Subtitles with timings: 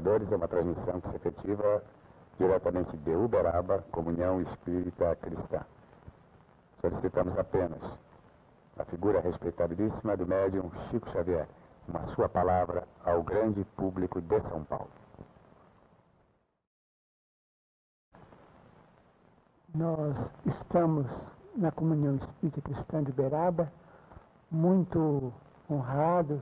[0.00, 1.82] telespectadores, é uma transmissão que se efetiva
[2.38, 5.60] diretamente de Uberaba, Comunhão Espírita Cristã.
[6.80, 7.82] Solicitamos apenas
[8.78, 11.46] a figura respeitabilíssima do médium Chico Xavier,
[11.86, 14.90] uma sua palavra ao grande público de São Paulo.
[19.74, 21.06] Nós estamos
[21.56, 23.70] na Comunhão Espírita Cristã de Uberaba
[24.50, 25.32] muito
[25.70, 26.40] honrados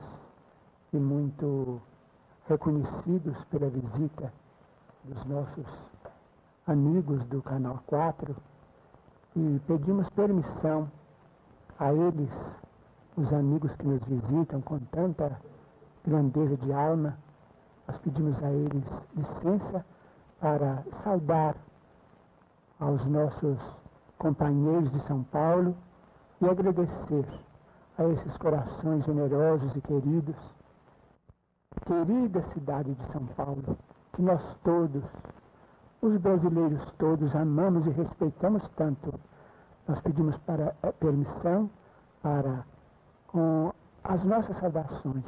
[0.91, 1.79] e muito
[2.49, 4.33] reconhecidos pela visita
[5.03, 5.65] dos nossos
[6.65, 8.35] amigos do Canal 4
[9.35, 10.91] e pedimos permissão
[11.77, 12.31] a eles,
[13.15, 15.39] os amigos que nos visitam com tanta
[16.03, 17.15] grandeza de alma,
[17.87, 18.83] nós pedimos a eles
[19.15, 19.85] licença
[20.39, 21.55] para saudar
[22.79, 23.59] aos nossos
[24.17, 25.75] companheiros de São Paulo
[26.41, 27.27] e agradecer
[27.97, 30.58] a esses corações generosos e queridos.
[31.85, 33.77] Querida cidade de São Paulo,
[34.13, 35.03] que nós todos,
[36.01, 39.19] os brasileiros todos, amamos e respeitamos tanto.
[39.87, 41.69] Nós pedimos para, eh, permissão
[42.21, 42.63] para,
[43.27, 43.71] com
[44.03, 45.23] as nossas saudações,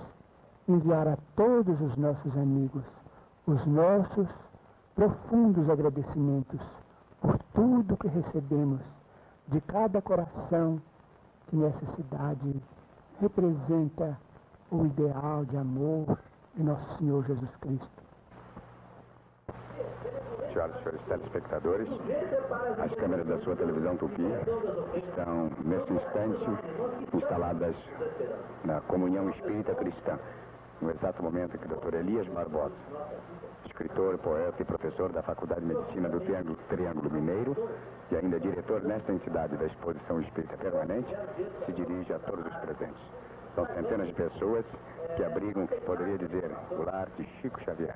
[0.67, 2.83] enviar a todos os nossos amigos
[3.47, 4.27] os nossos
[4.93, 6.61] profundos agradecimentos
[7.21, 8.81] por tudo que recebemos
[9.47, 10.81] de cada coração
[11.47, 12.61] que nessa cidade
[13.19, 14.15] representa
[14.71, 16.17] o ideal de amor
[16.55, 18.01] de nosso Senhor Jesus Cristo.
[20.51, 21.87] Senhoras e senhores telespectadores,
[22.77, 24.25] as câmeras da sua televisão Tupi
[24.95, 27.75] estão, nesse instante, instaladas
[28.65, 30.19] na Comunhão Espírita Cristã,
[30.81, 31.95] no exato momento que o Dr.
[31.95, 32.75] Elias Barbosa,
[33.65, 37.69] escritor, poeta e professor da Faculdade de Medicina do Triângulo, Triângulo Mineiro
[38.11, 41.15] e ainda diretor nesta entidade da Exposição Espírita Permanente,
[41.65, 43.01] se dirige a todos os presentes.
[43.55, 44.65] São centenas de pessoas
[45.15, 47.95] que abrigam, poderia dizer, o lar de Chico Xavier.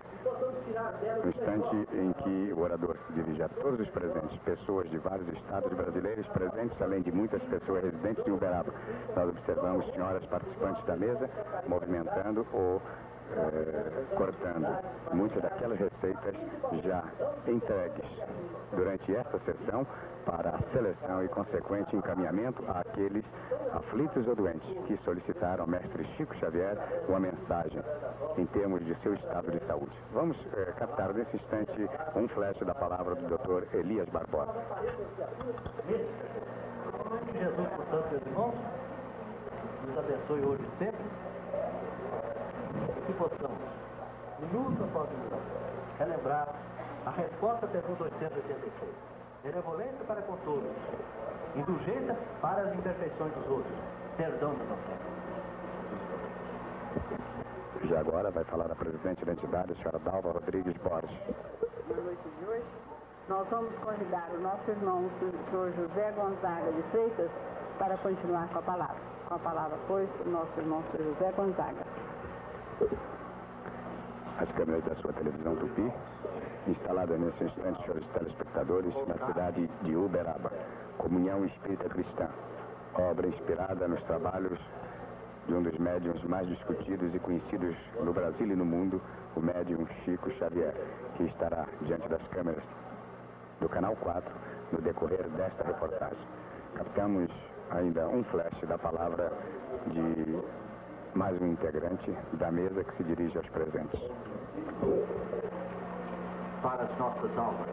[1.23, 5.27] No instante em que o orador se dirige a todos os presentes, pessoas de vários
[5.29, 8.73] estados brasileiros presentes, além de muitas pessoas residentes em Uberaba,
[9.15, 11.29] nós observamos senhoras participantes da mesa
[11.67, 12.81] movimentando o
[14.15, 14.67] cortando
[15.13, 16.35] muitas daquelas receitas
[16.83, 17.03] já
[17.47, 18.05] entregues
[18.71, 19.85] durante esta sessão
[20.25, 23.23] para a seleção e consequente encaminhamento àqueles
[23.73, 26.77] aflitos ou doentes que solicitaram ao mestre Chico Xavier
[27.07, 27.81] uma mensagem
[28.37, 29.91] em termos de seu estado de saúde.
[30.13, 33.75] Vamos eh, captar nesse instante um flash da palavra do Dr.
[33.75, 34.53] Elias Barbosa.
[37.33, 38.55] Jesus, portanto, meus irmãos,
[39.87, 41.05] nos abençoe hoje sempre
[43.05, 43.57] que possamos,
[44.39, 45.37] minuto após minuto,
[45.97, 46.49] relembrar
[47.05, 48.91] a resposta à pergunta 886.
[49.43, 50.71] Benevolência para com todos,
[51.55, 53.75] indulgência para as imperfeições dos outros,
[54.17, 55.15] perdão das ofensas.
[57.83, 61.19] Já agora vai falar a presidente da entidade, a senhora Dalva Rodrigues Borges.
[61.87, 62.65] Na noite de hoje,
[63.29, 65.11] nós vamos convidar o nosso irmão, o
[65.49, 67.29] senhor José Gonzaga de Freitas,
[67.77, 68.95] para continuar com a palavra.
[69.27, 71.85] Com a palavra, pois, o nosso irmão, o senhor José Gonzaga.
[74.37, 75.89] As câmeras da sua televisão Tupi,
[76.67, 80.51] instalada nesse instante, senhores telespectadores, na cidade de Uberaba,
[80.97, 82.27] Comunhão Espírita Cristã,
[82.95, 84.59] obra inspirada nos trabalhos
[85.47, 89.01] de um dos médiums mais discutidos e conhecidos no Brasil e no mundo,
[89.37, 90.73] o médium Chico Xavier,
[91.15, 92.63] que estará diante das câmeras
[93.61, 94.29] do Canal 4
[94.73, 96.27] no decorrer desta reportagem.
[96.75, 97.31] Captamos
[97.71, 99.31] ainda um flash da palavra
[99.87, 100.43] de
[101.15, 103.99] mais um integrante da mesa que se dirige aos presentes.
[106.61, 107.69] Para as nossas almas.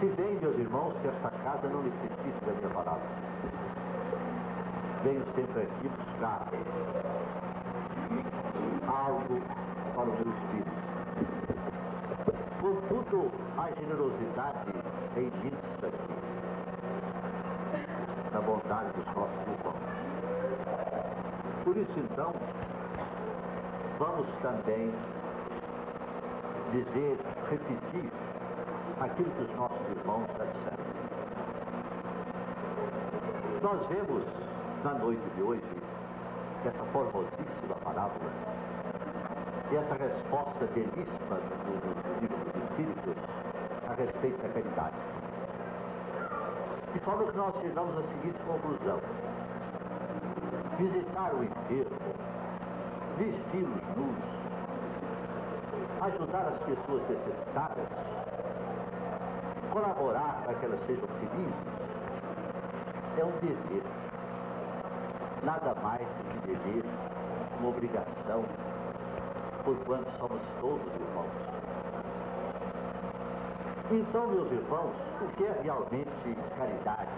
[0.00, 3.02] Se bem, meus irmãos, que esta casa não necessita da minha palavra.
[5.04, 6.48] Venho sempre aqui buscar
[8.88, 9.40] algo
[9.94, 10.80] para o meu espírito.
[12.60, 14.72] Contudo, a generosidade
[15.16, 16.20] é imensa aqui,
[18.40, 19.89] bondade dos nossos irmãos.
[21.64, 22.32] Por isso, então,
[23.98, 24.90] vamos também
[26.72, 27.18] dizer,
[27.50, 28.10] repetir
[29.00, 30.90] aquilo que os nossos irmãos já disseram.
[33.62, 34.24] Nós vemos
[34.84, 35.62] na noite de hoje
[36.64, 38.30] essa formosíssima parábola
[39.70, 43.16] e essa resposta belíssima do, do, livro dos Espíritos
[43.86, 44.96] a respeito da caridade.
[46.92, 49.29] De forma que nós chegamos à seguinte conclusão
[50.80, 51.98] visitar o enfermo,
[53.18, 54.16] vesti-los nus,
[56.00, 57.86] ajudar as pessoas necessitadas,
[59.70, 61.54] colaborar para que elas sejam felizes,
[63.18, 63.82] é um dever.
[65.42, 66.84] Nada mais do que dever,
[67.58, 68.44] uma obrigação
[69.64, 71.50] porquanto somos todos irmãos.
[73.90, 76.10] Então, meus irmãos, o que é realmente
[76.56, 77.10] caridade?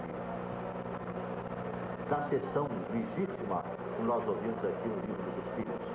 [2.11, 5.89] Na sessão que nós ouvimos aqui no livro dos Espíritos.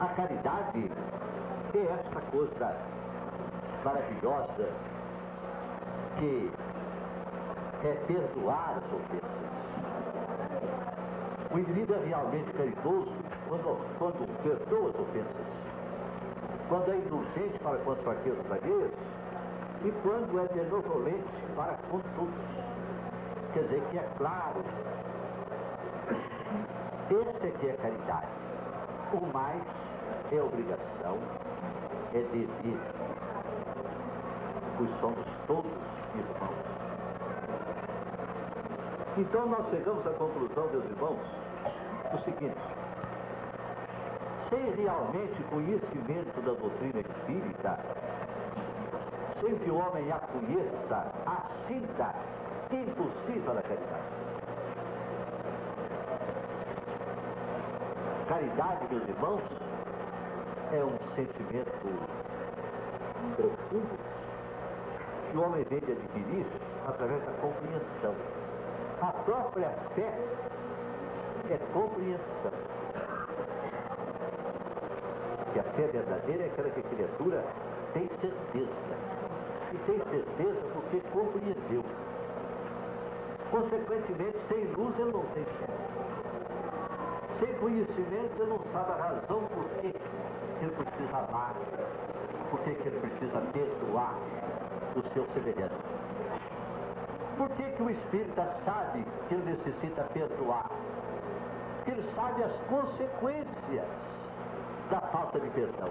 [0.00, 0.90] A caridade
[1.74, 2.76] é esta coisa
[3.84, 4.68] maravilhosa
[6.18, 6.50] que
[7.84, 9.34] é perdoar as ofensas.
[11.52, 13.12] O indivíduo é realmente caridoso
[13.48, 15.46] quando, quando perdoa as ofensas,
[16.68, 18.46] quando é indulgente para com as fraquezas
[19.84, 22.74] e quando é benevolente para com todos.
[23.52, 24.63] Quer dizer que é claro,
[27.22, 28.26] esse é é caridade.
[29.12, 29.62] O mais
[30.32, 31.18] é obrigação,
[32.12, 32.80] é dever,
[34.76, 35.70] pois somos todos
[36.14, 36.74] irmãos.
[39.16, 41.20] Então nós chegamos à conclusão, meus irmãos,
[42.12, 42.58] o seguinte.
[44.50, 47.78] Sem realmente conhecimento da doutrina espírita,
[49.40, 52.14] sem que o homem a conheça, a sinta,
[52.72, 54.33] impossível a caridade.
[58.28, 59.42] Caridade, meus irmãos,
[60.72, 61.70] é um sentimento
[63.36, 63.98] profundo
[65.30, 66.46] que o homem vem de adquirir
[66.88, 68.14] através da compreensão.
[69.02, 70.18] A própria fé
[71.50, 72.52] é compreensão.
[75.52, 77.44] Que a fé verdadeira é aquela que a criatura
[77.92, 78.72] tem certeza.
[79.70, 81.84] E tem certeza porque compreendeu.
[83.50, 85.73] Consequentemente, sem luz ele não tem fé.
[87.40, 91.54] Sem conhecimento ele não sabe a razão por que ele precisa amar,
[92.50, 94.14] por que ele precisa perdoar
[94.96, 95.74] o seu semelhante.
[97.36, 100.70] Por que, que o espírita sabe que ele necessita perdoar?
[101.76, 103.86] Porque ele sabe as consequências
[104.90, 105.90] da falta de perdão.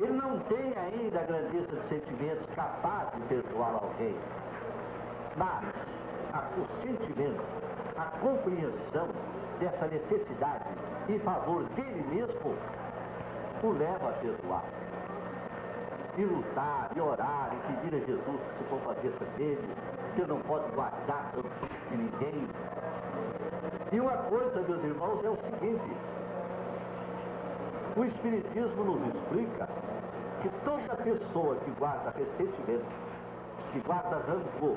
[0.00, 4.16] Ele não tem ainda a grandeza de sentimentos capaz de perdoar alguém.
[5.36, 5.64] Mas
[6.58, 7.42] o sentimento,
[8.20, 9.08] compreensão
[9.58, 10.64] dessa necessidade
[11.08, 12.54] em favor dele mesmo
[13.62, 14.64] o leva a perdoar
[16.16, 19.68] e lutar, e orar, e pedir a Jesus que se compadeça dele,
[20.14, 21.32] que ele não pode guardar
[21.90, 22.48] de ninguém.
[23.92, 25.96] E uma coisa, meus irmãos, é o seguinte:
[27.96, 29.68] o Espiritismo nos explica
[30.42, 32.86] que toda pessoa que guarda ressentimento,
[33.72, 34.76] que guarda rancor,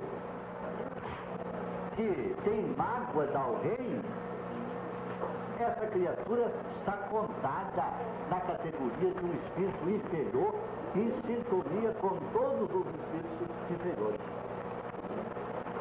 [1.98, 4.02] que tem mágoa de alguém,
[5.60, 7.92] essa criatura está contada
[8.30, 10.54] na categoria de um espírito inferior
[10.96, 14.22] em sintonia com todos os espíritos inferiores.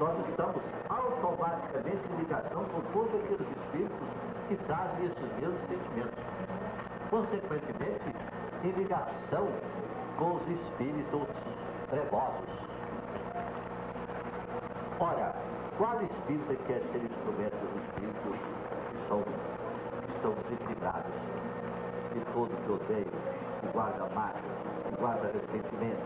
[0.00, 4.08] Nós estamos automaticamente em ligação com todos aqueles espíritos
[4.48, 6.24] que trazem esses mesmos sentimentos.
[7.10, 8.16] Consequentemente,
[8.64, 9.48] em ligação
[10.18, 11.28] com os espíritos
[11.90, 12.66] trevosos.
[14.98, 15.45] Ora,
[15.76, 18.36] qual espírito quer ser instrumento dos espíritos
[18.90, 19.22] que são
[20.22, 21.12] são desequilibrados.
[22.14, 23.06] E todo que odeia,
[23.60, 24.40] que guarda mágoa,
[24.88, 26.02] que guarda ressentimento,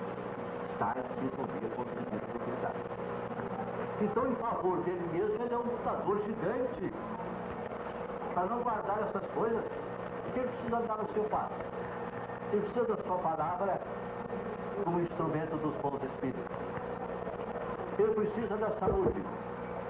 [0.73, 3.11] está em sintonia com o espírito desequilibrado.
[4.01, 6.93] Então, em favor dele mesmo, ele é um lutador gigante.
[8.35, 9.65] Para não guardar essas coisas,
[10.35, 11.55] ele precisa andar no seu passo.
[12.53, 13.81] Ele precisa da sua palavra
[14.85, 16.45] como instrumento dos bons espíritos.
[17.99, 19.23] Ele precisa da saúde.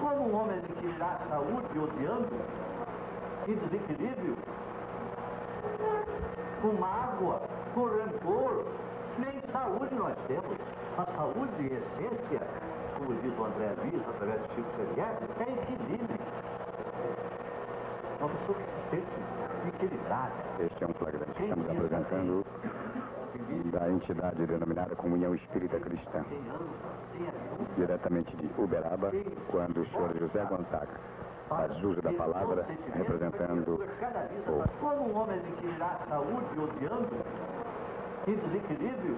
[0.01, 2.35] Como um homem adquirirá saúde odiando,
[3.47, 4.35] em desequilíbrio,
[6.61, 7.41] com mágoa,
[7.73, 8.65] com rancor,
[9.19, 10.57] nem saúde nós temos.
[10.97, 12.47] A saúde, em essência,
[12.97, 16.19] como diz o André Luiz, através do Chico Xavier, é equilíbrio.
[18.19, 20.31] Uma pessoa que se sente equilibrada.
[20.59, 22.45] Este é um flagrante estamos apresentando
[23.71, 26.23] da entidade denominada Comunhão Espírita Cristã,
[27.77, 29.11] diretamente de Uberaba,
[29.49, 30.99] quando o senhor José Gonzaga
[31.47, 34.79] faz uso da palavra representando o...
[34.79, 37.15] Como um homem adquirirá saúde odiando,
[38.27, 39.17] em desequilíbrio,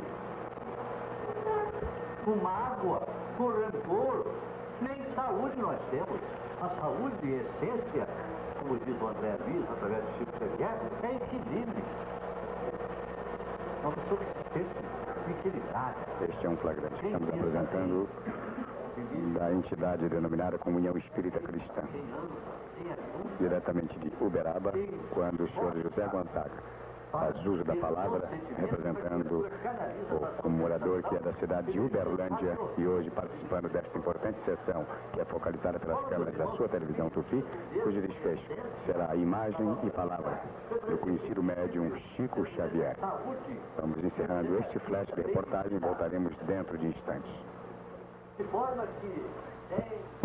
[2.24, 4.28] com mágoa, com rancor,
[4.82, 6.20] nem saúde nós temos.
[6.62, 8.08] A saúde, em essência,
[8.60, 12.13] como diz o André Luiz, através do Chico Xavier, é equilíbrio.
[15.30, 15.96] Equilibrada.
[16.22, 18.10] Este é um flagrante que estamos apresentando
[19.38, 21.82] da entidade denominada Comunhão Espírita Cristã,
[23.40, 24.72] diretamente de Uberaba,
[25.14, 26.83] quando o senhor José Gonzaga
[27.14, 28.28] faz uso da palavra,
[28.58, 29.46] representando
[30.10, 34.84] o, o morador que é da cidade de Uberlândia e hoje participando desta importante sessão,
[35.14, 37.46] que é focalizada pelas câmeras da sua televisão Tupi,
[37.84, 38.44] cujo desfecho
[38.88, 40.42] será imagem e palavra
[40.90, 42.98] do conhecido médium Chico Xavier.
[43.70, 47.32] Estamos encerrando este flash de reportagem e voltaremos dentro de instantes.
[48.40, 49.24] De forma que
[49.70, 50.23] tem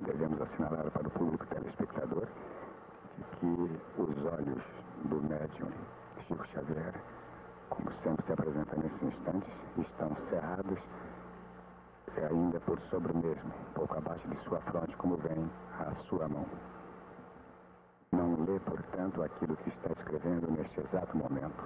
[0.00, 2.26] devemos assinalar para o público telespectador
[3.38, 4.62] que os olhos
[5.04, 5.70] do médium
[6.26, 6.94] Chico Xavier,
[7.68, 10.78] como sempre se apresenta nesses instantes, estão cerrados
[12.16, 16.46] e ainda por sobre mesmo, pouco abaixo de sua fronte, como vem a sua mão.
[18.12, 21.62] Não lê, portanto, aquilo que está escrevendo neste exato momento.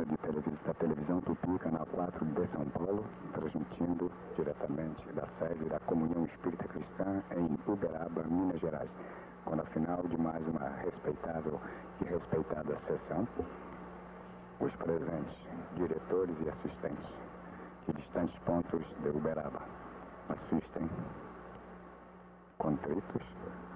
[0.00, 3.04] Externa de da televisão Tupi, canal 4 de São Paulo,
[3.34, 8.88] transmitindo diretamente da sede da Comunhão Espírita Cristã em Uberaba, Minas Gerais.
[9.44, 11.60] Quando, afinal de mais uma respeitável
[12.00, 13.28] e respeitada sessão,
[14.60, 15.36] os presentes,
[15.76, 17.10] diretores e assistentes
[17.86, 19.60] de distantes pontos de Uberaba
[20.30, 20.88] assistem
[22.56, 23.22] contritos,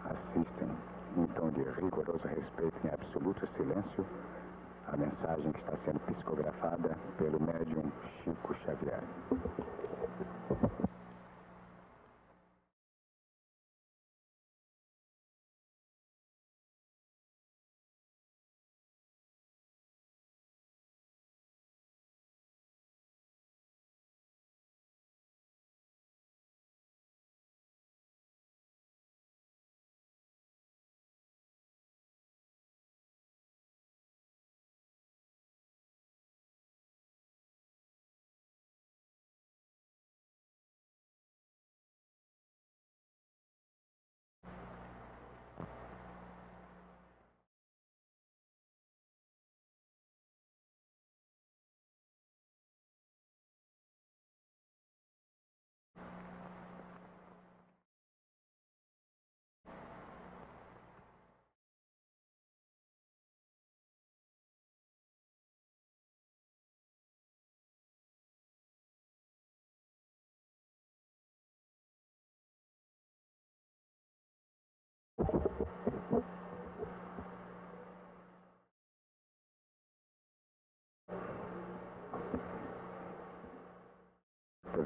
[0.06, 0.70] assistem
[1.18, 4.06] em tom de rigoroso respeito em absoluto silêncio
[4.88, 7.90] a mensagem que está sendo psicografada pelo médium
[8.24, 9.02] Chico Xavier.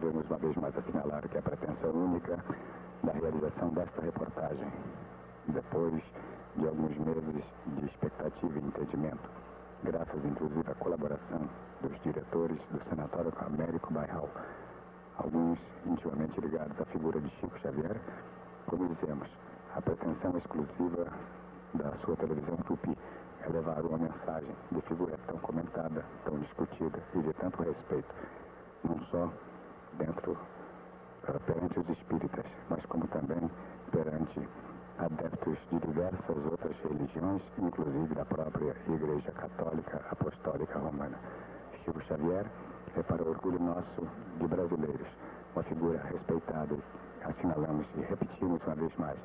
[0.00, 2.38] Devemos uma vez mais assinalar que a pretensão única
[3.02, 4.70] da realização desta reportagem,
[5.48, 6.00] depois
[6.54, 9.28] de alguns meses de expectativa e entendimento,
[9.82, 11.40] graças inclusive à colaboração
[11.82, 14.28] dos diretores do Sanatório Américo Bairral,
[15.16, 18.00] alguns intimamente ligados à figura de Chico Xavier,
[18.66, 19.28] como dizemos,
[19.74, 21.10] a pretensão exclusiva
[21.74, 22.96] da sua televisão Tupi
[23.40, 28.14] é levar uma mensagem de figura tão comentada, tão discutida e de tanto respeito,
[28.84, 29.28] não só
[29.94, 33.50] dentro uh, perante os espíritas, mas como também
[33.90, 34.48] perante
[34.98, 41.16] adeptos de diversas outras religiões, inclusive da própria Igreja Católica Apostólica Romana.
[41.84, 42.46] Chico Xavier
[42.96, 45.06] é para o orgulho nosso de brasileiros,
[45.54, 46.76] uma figura respeitada,
[47.24, 49.18] assinalamos e repetimos uma vez mais,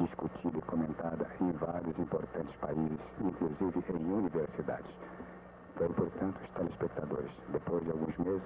[0.00, 4.90] discutida e comentada em vários importantes países, inclusive em universidades.
[5.74, 8.42] Então, portanto, os telespectadores, depois de alguns meses,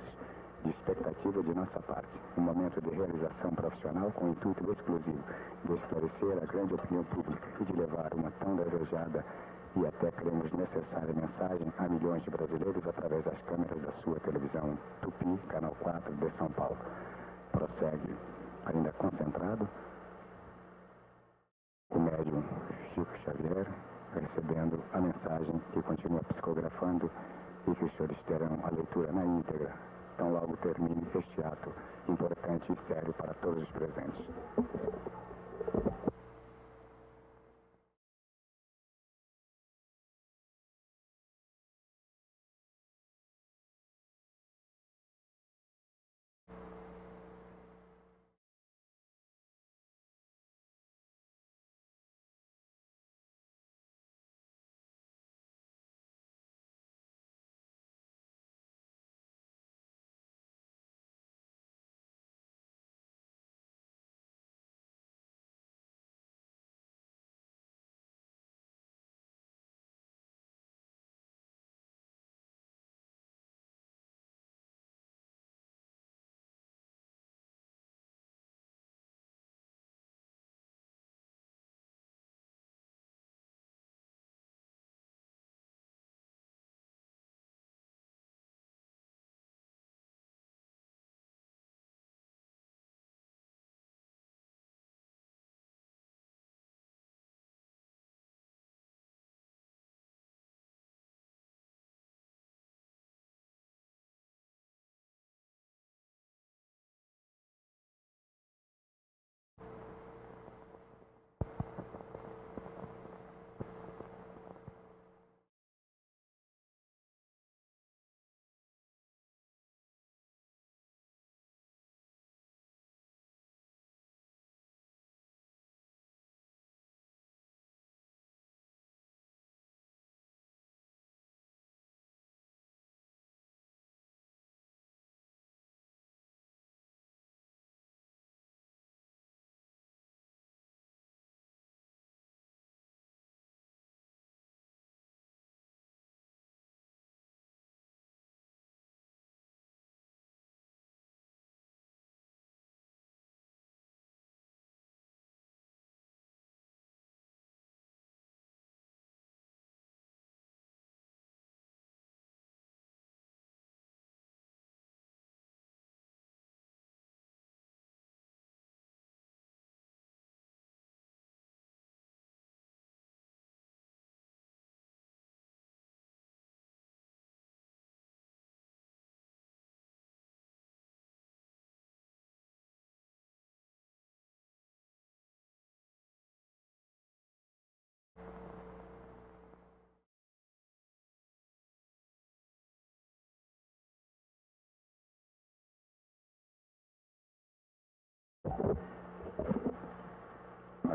[0.64, 2.08] de expectativa de nossa parte.
[2.36, 5.24] Um momento de realização profissional com o intuito exclusivo
[5.64, 9.24] de esclarecer a grande opinião pública e de levar uma tão desejada
[9.74, 14.78] e até cremos necessária mensagem a milhões de brasileiros através das câmeras da sua televisão
[15.00, 16.76] Tupi, Canal 4 de São Paulo.
[17.52, 18.14] Prossegue,
[18.66, 19.68] ainda concentrado,
[21.90, 22.42] o médium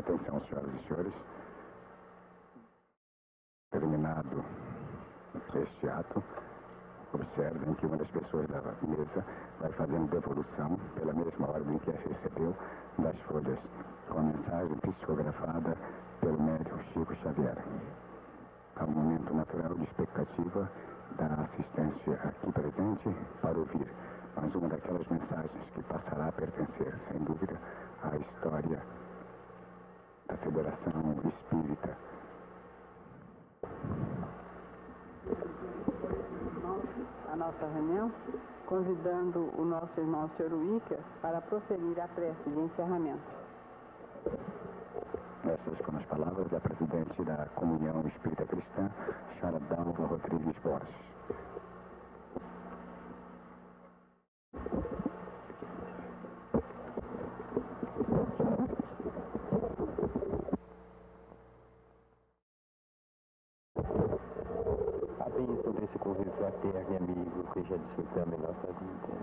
[0.08, 1.12] Atenção, senhoras e senhores.
[3.70, 4.42] Terminado
[5.54, 6.24] este ato,
[7.12, 9.26] observem que uma das pessoas da mesa
[9.60, 12.56] vai fazendo devolução, pela mesma ordem que as recebeu,
[12.98, 13.58] das folhas,
[14.08, 15.76] com a mensagem psicografada
[16.22, 17.58] pelo médico Chico Xavier.
[18.76, 20.72] Há um momento natural de expectativa
[21.18, 23.92] da assistência aqui presente para ouvir
[24.34, 27.60] mais uma daquelas mensagens que passará a pertencer, sem dúvida,
[28.02, 28.82] à história
[30.28, 31.96] da Federação Espírita.
[37.32, 38.12] A nossa reunião,
[38.66, 40.54] convidando o nosso irmão Sr.
[40.54, 43.38] Wicker para proferir a prece de encerramento.
[45.44, 48.90] Essas foram as palavras da presidente da Comunhão Espírita Cristã,
[49.36, 49.58] Sra.
[49.70, 51.08] Dalva Rodrigues Borges.
[65.20, 69.14] A bênção desse convívio fraterno e amigo que já desfrutamos em nossa vida.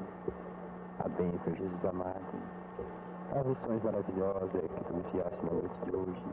[1.04, 2.66] A bênção, Jesus amado.
[3.32, 3.46] As
[4.26, 6.24] lições maravilhosas que tu enviaste na noite de hoje.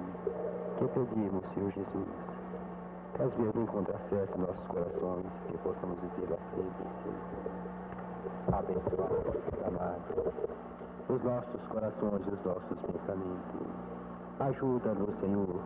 [0.78, 2.08] Que pedimos, Senhor Jesus,
[3.14, 7.22] que às vezes encontre acesso em nossos corações, que possamos viver a sempre, Senhor.
[8.52, 9.34] Abençoa,
[9.66, 10.32] amado,
[11.08, 13.66] os nossos corações e os nossos pensamentos.
[14.40, 15.60] Ajuda-nos, Senhor,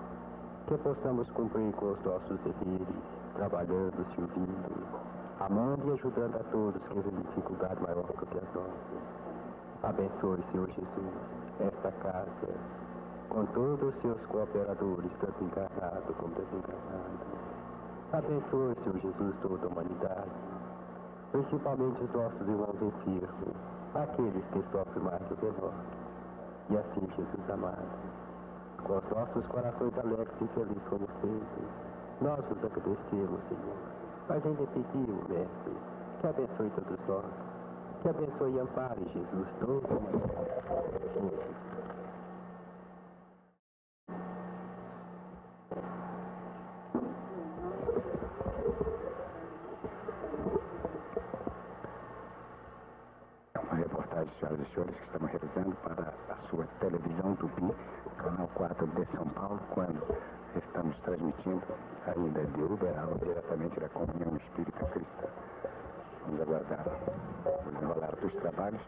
[0.66, 5.06] que possamos cumprir com os nossos deveres, trabalhando, servindo,
[5.40, 9.26] amando e ajudando a todos que vivem dificuldade maior do que as nossas.
[9.82, 12.52] Abençoe, Senhor Jesus, esta casa,
[13.28, 17.26] com todos os seus cooperadores, tanto encarnados como desencarnados.
[18.12, 20.30] Abençoe, Senhor Jesus, toda a humanidade,
[21.32, 23.56] principalmente os nossos irmãos enfermos,
[23.94, 25.74] aqueles que sofrem mais do que nós.
[26.70, 27.76] E assim, Jesus amado,
[28.84, 31.64] com os nossos corações alegres e felizes como sempre,
[32.20, 33.76] nós nos agradecemos, Senhor,
[34.28, 35.76] Mas ainda pedi o Mestre
[36.20, 37.24] que abençoe todos nós,
[38.02, 40.46] que abençoe e ampare Jesus todos nós.
[53.54, 57.74] É uma reportagem, senhoras e senhores, que estamos realizando para a sua televisão Tupi,
[58.18, 60.02] canal 4 de São Paulo, quando
[60.56, 61.62] estamos transmitindo
[62.06, 65.28] ainda de Uberaba, diretamente da Comunhão Espírita Cristã.
[66.24, 66.84] Vamos aguardar
[67.46, 68.80] o desenrolar dos trabalhos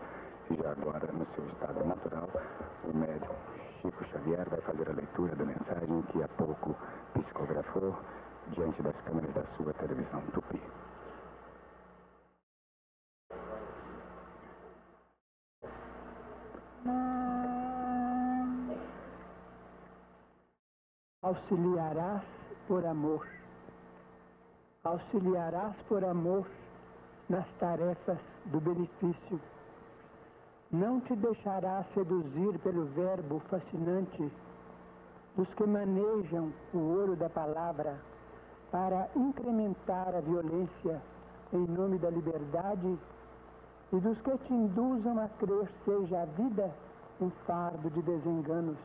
[0.50, 2.28] e já agora, no seu estado natural,
[2.84, 3.34] o médium
[3.80, 6.74] Chico Xavier vai fazer a leitura da mensagem que há pouco
[7.14, 7.94] psicografou
[8.48, 10.60] diante das câmeras da sua televisão Tupi.
[21.38, 22.22] Auxiliarás
[22.66, 23.26] por amor.
[24.84, 26.46] Auxiliarás por amor
[27.28, 29.40] nas tarefas do benefício.
[30.70, 34.32] Não te deixarás seduzir pelo verbo fascinante
[35.36, 37.96] dos que manejam o ouro da palavra
[38.70, 41.00] para incrementar a violência
[41.52, 42.98] em nome da liberdade
[43.92, 46.70] e dos que te induzam a crer seja a vida
[47.20, 48.76] um fardo de desenganos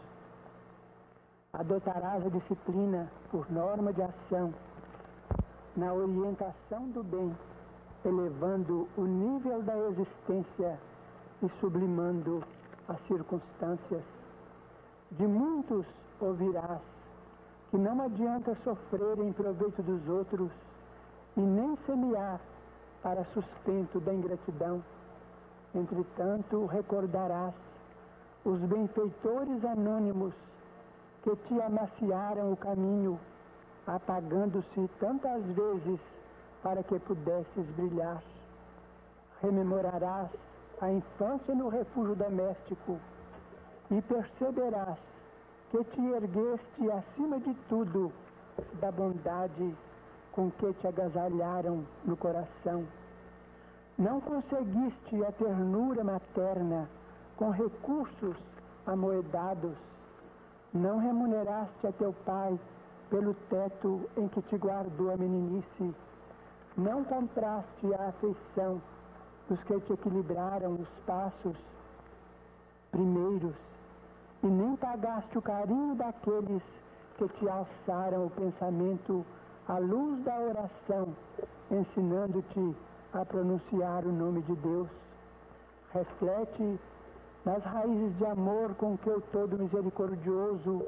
[1.53, 4.51] adotarás a disciplina por norma de ação
[5.75, 7.35] na orientação do bem,
[8.03, 10.79] elevando o nível da existência
[11.43, 12.43] e sublimando
[12.87, 14.03] as circunstâncias.
[15.11, 15.85] De muitos
[16.19, 16.81] ouvirás
[17.69, 20.51] que não adianta sofrer em proveito dos outros
[21.37, 22.39] e nem semear
[23.03, 24.83] para sustento da ingratidão.
[25.75, 27.53] Entretanto, recordarás
[28.43, 30.33] os benfeitores anônimos
[31.23, 33.17] que te amaciaram o caminho,
[33.87, 35.99] apagando-se tantas vezes
[36.61, 38.21] para que pudesses brilhar.
[39.41, 40.29] Rememorarás
[40.81, 42.99] a infância no refúgio doméstico
[43.89, 44.97] e perceberás
[45.71, 48.11] que te ergueste acima de tudo
[48.79, 49.75] da bondade
[50.33, 52.85] com que te agasalharam no coração.
[53.97, 56.89] Não conseguiste a ternura materna
[57.37, 58.35] com recursos
[58.85, 59.75] amoedados
[60.73, 62.59] não remuneraste a teu pai
[63.09, 65.95] pelo teto em que te guardou a meninice.
[66.75, 68.81] Não compraste a afeição
[69.47, 71.55] dos que te equilibraram os passos
[72.91, 73.53] primeiros.
[74.41, 76.63] E nem pagaste o carinho daqueles
[77.17, 79.23] que te alçaram o pensamento
[79.67, 81.15] à luz da oração,
[81.69, 82.75] ensinando-te
[83.13, 84.89] a pronunciar o nome de Deus.
[85.93, 86.79] Reflete
[87.45, 90.87] nas raízes de amor com que o Todo Misericordioso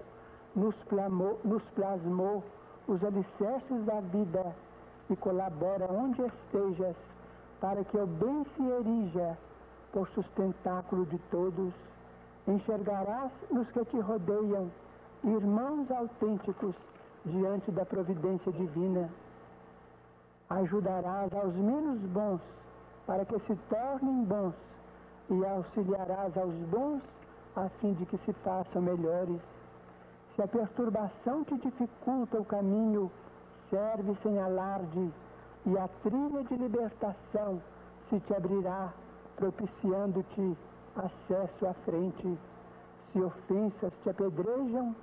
[0.56, 2.44] nos, plamou, nos plasmou
[2.88, 4.56] os alicerces da vida
[5.10, 6.96] e colabora onde estejas
[7.60, 9.38] para que o bem se erija
[9.92, 11.74] por sustentáculo de todos.
[12.48, 14.70] Enxergarás nos que te rodeiam
[15.24, 16.76] irmãos autênticos
[17.26, 19.10] diante da providência divina.
[20.50, 22.42] Ajudarás aos menos bons
[23.08, 24.54] para que se tornem bons
[25.30, 27.02] e auxiliarás aos bons
[27.56, 29.40] a fim de que se façam melhores.
[30.36, 33.10] Se a perturbação te dificulta o caminho,
[33.70, 35.12] serve sem alarde,
[35.66, 37.62] e a trilha de libertação
[38.10, 38.94] se te abrirá,
[39.38, 40.58] propiciando-te
[40.96, 42.38] acesso à frente.
[43.12, 44.96] Se ofensas te apedrejam,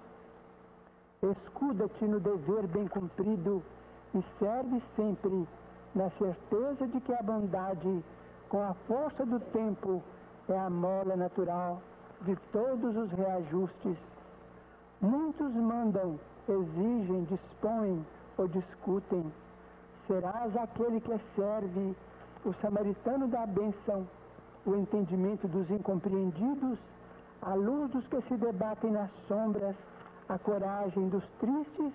[1.22, 3.62] escuda-te no dever bem cumprido
[4.14, 5.48] e serve sempre
[5.94, 8.04] na certeza de que a bondade
[8.52, 10.02] com a força do tempo,
[10.46, 11.80] é a mola natural
[12.20, 13.96] de todos os reajustes.
[15.00, 18.04] Muitos mandam, exigem, dispõem
[18.36, 19.32] ou discutem.
[20.06, 21.96] Serás aquele que serve,
[22.44, 24.06] o samaritano da bênção,
[24.66, 26.78] o entendimento dos incompreendidos,
[27.40, 29.74] a luz dos que se debatem nas sombras,
[30.28, 31.92] a coragem dos tristes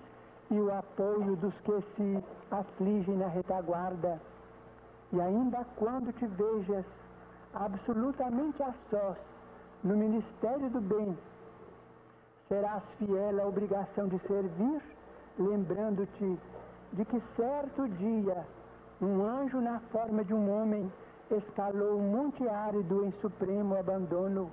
[0.50, 4.20] e o apoio dos que se afligem na retaguarda
[5.12, 6.84] e ainda quando te vejas
[7.54, 9.16] absolutamente a sós
[9.82, 11.16] no ministério do bem,
[12.48, 14.82] serás fiel à obrigação de servir,
[15.38, 16.38] lembrando-te
[16.92, 18.44] de que certo dia
[19.00, 20.90] um anjo na forma de um homem
[21.30, 24.50] escalou um monte árido em supremo abandono,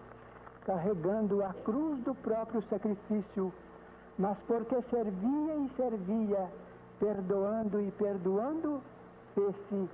[0.66, 3.52] carregando a cruz do próprio sacrifício,
[4.18, 6.50] mas porque servia e servia,
[7.00, 8.82] perdoando e perdoando,
[9.34, 9.90] fez-se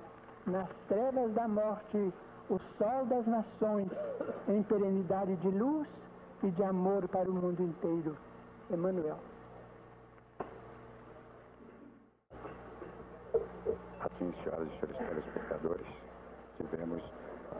[0.46, 2.12] nas trevas da morte,
[2.50, 3.88] o sol das nações,
[4.48, 5.88] em perenidade de luz
[6.42, 8.16] e de amor para o mundo inteiro.
[8.70, 9.18] Emmanuel.
[14.00, 15.86] Assim senhoras e senhores telespectadores,
[16.58, 17.02] tivemos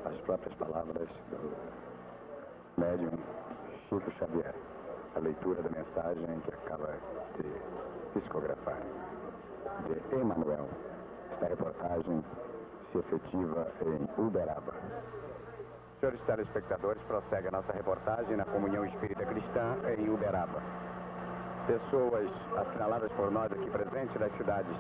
[0.05, 3.18] as próprias palavras do médium
[3.88, 4.55] Chico Xavier,
[5.14, 6.95] a leitura da mensagem que acaba
[7.37, 8.81] de psicografar,
[9.87, 10.68] de Emanuel.
[11.33, 12.25] Esta reportagem
[12.92, 14.74] se efetiva em Uberaba.
[15.98, 20.61] Senhores telespectadores, prossegue a nossa reportagem na Comunhão Espírita Cristã em Uberaba.
[21.66, 24.76] Pessoas assinaladas por nós aqui presentes das cidades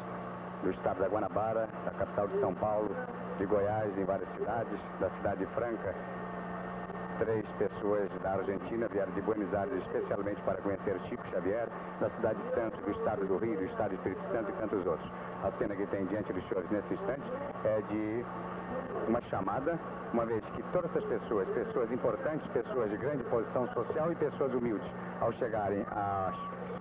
[0.62, 2.94] do estado da Guanabara, da capital de São Paulo,
[3.38, 5.94] de Goiás, em várias cidades, da cidade de Franca.
[7.18, 11.68] Três pessoas da Argentina vieram de Buenos Aires especialmente para conhecer Chico Xavier,
[12.00, 14.86] da cidade de Santos, do estado do Rio, do estado do Espírito Santo e tantos
[14.86, 15.10] outros.
[15.42, 17.28] A cena que tem diante dos senhores nesse instante
[17.64, 18.24] é de
[19.08, 19.78] uma chamada,
[20.12, 24.54] uma vez que todas essas pessoas, pessoas importantes, pessoas de grande posição social e pessoas
[24.54, 24.88] humildes,
[25.20, 26.34] ao chegarem às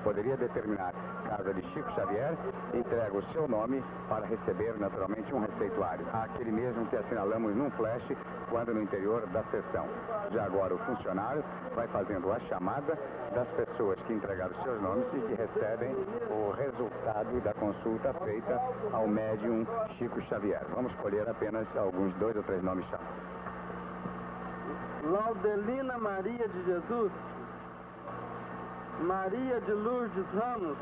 [0.04, 0.94] poderia determinar
[1.32, 2.38] casa de Chico Xavier,
[2.74, 6.06] entrega o seu nome para receber naturalmente um receituário.
[6.12, 8.04] Aquele mesmo que assinalamos num flash
[8.50, 9.88] quando no interior da sessão.
[10.32, 11.42] Já agora o funcionário
[11.74, 13.00] vai fazendo a chamada
[13.34, 15.96] das pessoas que entregaram seus nomes e que recebem
[16.30, 18.60] o resultado da consulta feita
[18.92, 19.66] ao médium
[19.98, 20.66] Chico Xavier.
[20.76, 23.08] Vamos escolher apenas alguns dois ou três nomes chamados.
[25.04, 27.12] Laudelina Maria de Jesus,
[29.00, 30.78] Maria de Lourdes Ramos,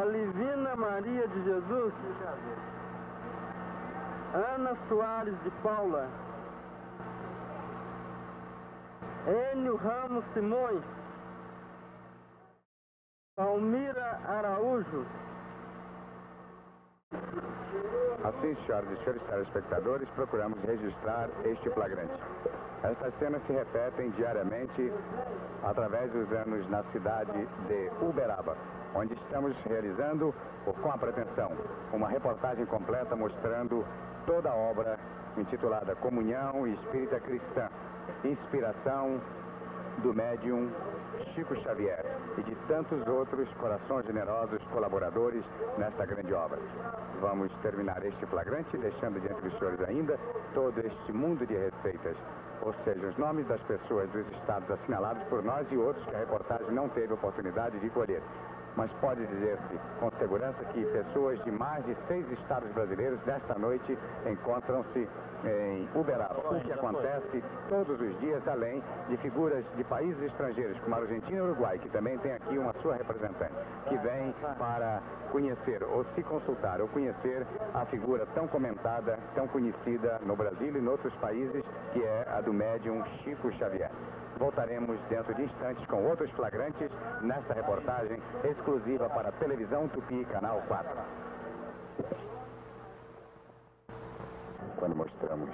[0.00, 1.94] Alivina Maria de Jesus,
[4.34, 6.08] Ana Soares de Paula,
[9.52, 10.82] Enio Ramos Simões,
[13.36, 15.06] Palmira Araújo,
[18.24, 22.14] Assim, senhoras e senhores telespectadores, procuramos registrar este flagrante.
[22.82, 24.90] Estas cenas se repetem diariamente
[25.62, 28.56] através dos anos na cidade de Uberaba,
[28.94, 30.32] onde estamos realizando,
[30.64, 31.50] com a pretensão,
[31.92, 33.84] uma reportagem completa mostrando
[34.26, 34.98] toda a obra
[35.36, 37.68] intitulada Comunhão Espírita Cristã,
[38.24, 39.20] inspiração
[39.98, 40.70] do médium
[41.34, 42.04] Chico Xavier
[42.38, 45.44] e de tantos outros corações generosos colaboradores
[45.78, 46.58] nesta grande obra.
[47.20, 50.18] Vamos terminar este flagrante deixando diante dos senhores ainda
[50.52, 52.16] todo este mundo de receitas,
[52.62, 56.18] ou seja, os nomes das pessoas dos estados assinalados por nós e outros que a
[56.18, 58.22] reportagem não teve oportunidade de colher
[58.76, 63.98] mas pode dizer-se com segurança que pessoas de mais de seis estados brasileiros nesta noite
[64.26, 65.08] encontram-se
[65.44, 70.94] em Uberaba, o que acontece todos os dias, além de figuras de países estrangeiros, como
[70.94, 73.52] a Argentina e o Uruguai, que também tem aqui uma sua representante,
[73.88, 80.20] que vem para conhecer ou se consultar ou conhecer a figura tão comentada, tão conhecida
[80.24, 83.90] no Brasil e em outros países, que é a do médium Chico Xavier.
[84.38, 86.90] Voltaremos dentro de instantes com outros flagrantes
[87.22, 90.90] nesta reportagem exclusiva para a Televisão Tupi, Canal 4.
[94.76, 95.50] Quando mostramos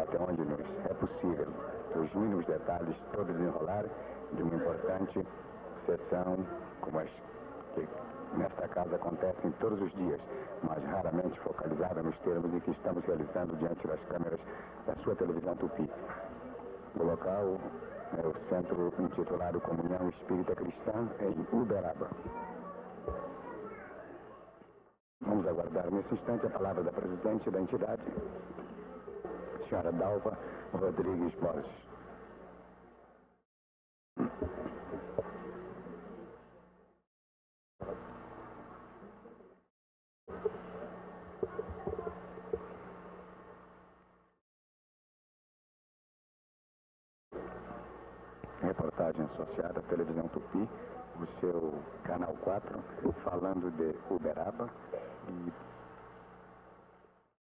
[0.00, 1.48] até onde nos é possível
[1.96, 3.84] os mínimos detalhes, todo desenrolar
[4.32, 5.26] de uma importante
[5.86, 6.46] sessão
[6.82, 7.08] como as
[7.74, 7.88] que
[8.36, 10.20] nesta casa acontecem todos os dias,
[10.62, 14.40] mas raramente focalizada nos termos em que estamos realizando diante das câmeras
[14.86, 15.90] da sua televisão Tupi.
[16.98, 17.58] O local
[18.18, 22.10] é o centro intitulado Comunhão Espírita Cristã em Uberaba.
[25.20, 28.02] Vamos aguardar nesse instante a palavra da presidente da entidade,
[29.68, 30.36] senhora Dalva
[30.72, 31.90] Rodrigues Borges.
[48.70, 50.68] reportagem associada à televisão Tupi,
[51.20, 52.78] o seu canal 4,
[53.24, 54.70] falando de Uberaba
[55.28, 55.52] e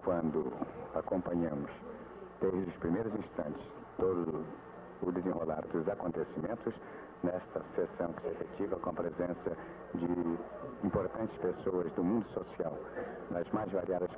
[0.04, 0.52] quando
[0.96, 1.70] acompanhamos
[2.42, 3.62] desde os primeiros instantes
[3.98, 4.46] todo
[5.02, 6.74] o desenrolar dos acontecimentos
[7.22, 9.58] nesta sessão que se efetiva com a presença
[9.94, 12.78] de importantes pessoas do mundo social,
[13.32, 14.12] nas mais variadas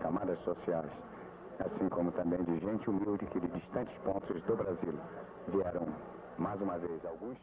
[0.80, 4.94] assim como também de gente humilde que de distantes pontos do Brasil
[5.48, 5.88] vieram
[6.38, 7.38] mais uma vez alguns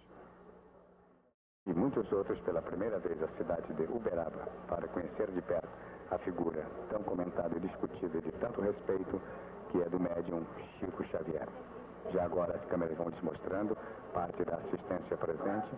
[1.67, 5.69] e muitos outros pela primeira vez à cidade de Uberaba para conhecer de perto
[6.11, 9.21] a figura tão comentada e discutida de tanto respeito
[9.71, 10.45] que é do médium
[10.79, 11.49] Chico Xavier.
[12.13, 13.77] Já agora as câmeras vão te mostrando
[14.13, 15.69] parte da assistência presente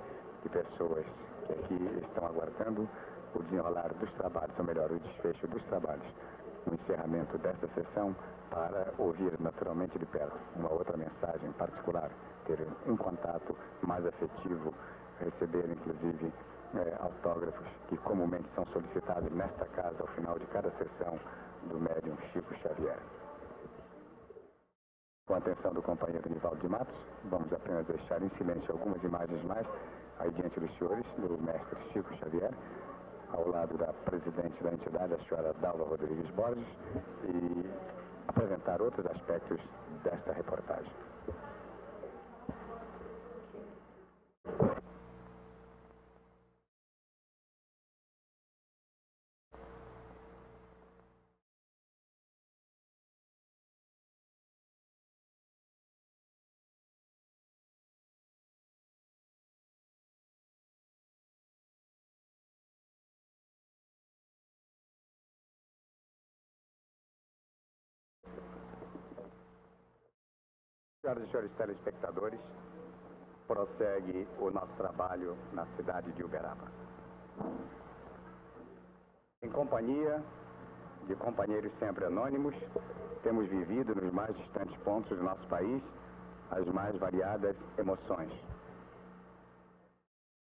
[0.42, 1.04] de pessoas
[1.46, 2.88] que aqui estão aguardando
[3.34, 6.06] o desenrolar dos trabalhos, ou melhor, o desfecho dos trabalhos,
[6.66, 8.14] o encerramento desta sessão
[8.50, 12.10] para ouvir naturalmente de perto uma outra mensagem particular
[12.46, 14.72] ter um contato mais afetivo,
[15.18, 16.32] receber inclusive
[16.74, 21.18] é, autógrafos que comumente são solicitados nesta casa ao final de cada sessão
[21.68, 22.98] do médium Chico Xavier.
[25.26, 29.42] Com a atenção do companheiro Nivaldo de Matos, vamos apenas deixar em silêncio algumas imagens
[29.44, 29.66] mais
[30.18, 32.52] aí diante dos senhores, do mestre Chico Xavier,
[33.34, 36.66] ao lado da presidente da entidade, a senhora Dalva Rodrigues Borges,
[37.24, 37.68] e
[38.28, 39.60] apresentar outros aspectos
[40.04, 40.92] desta reportagem.
[71.04, 72.40] Senhoras e senhores telespectadores,
[73.46, 76.66] prossegue o nosso trabalho na cidade de Uberaba.
[79.42, 80.22] Em companhia
[81.06, 82.54] de companheiros sempre anônimos,
[83.22, 85.82] temos vivido nos mais distantes pontos do nosso país
[86.50, 88.32] as mais variadas emoções.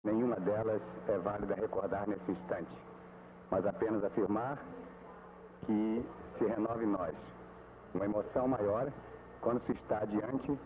[0.05, 2.71] Nenhuma delas é válida recordar nesse instante,
[3.51, 4.57] mas apenas afirmar
[5.65, 6.05] que
[6.37, 7.13] se renove em nós
[7.93, 8.89] uma emoção maior
[9.45, 10.59] quando se está diante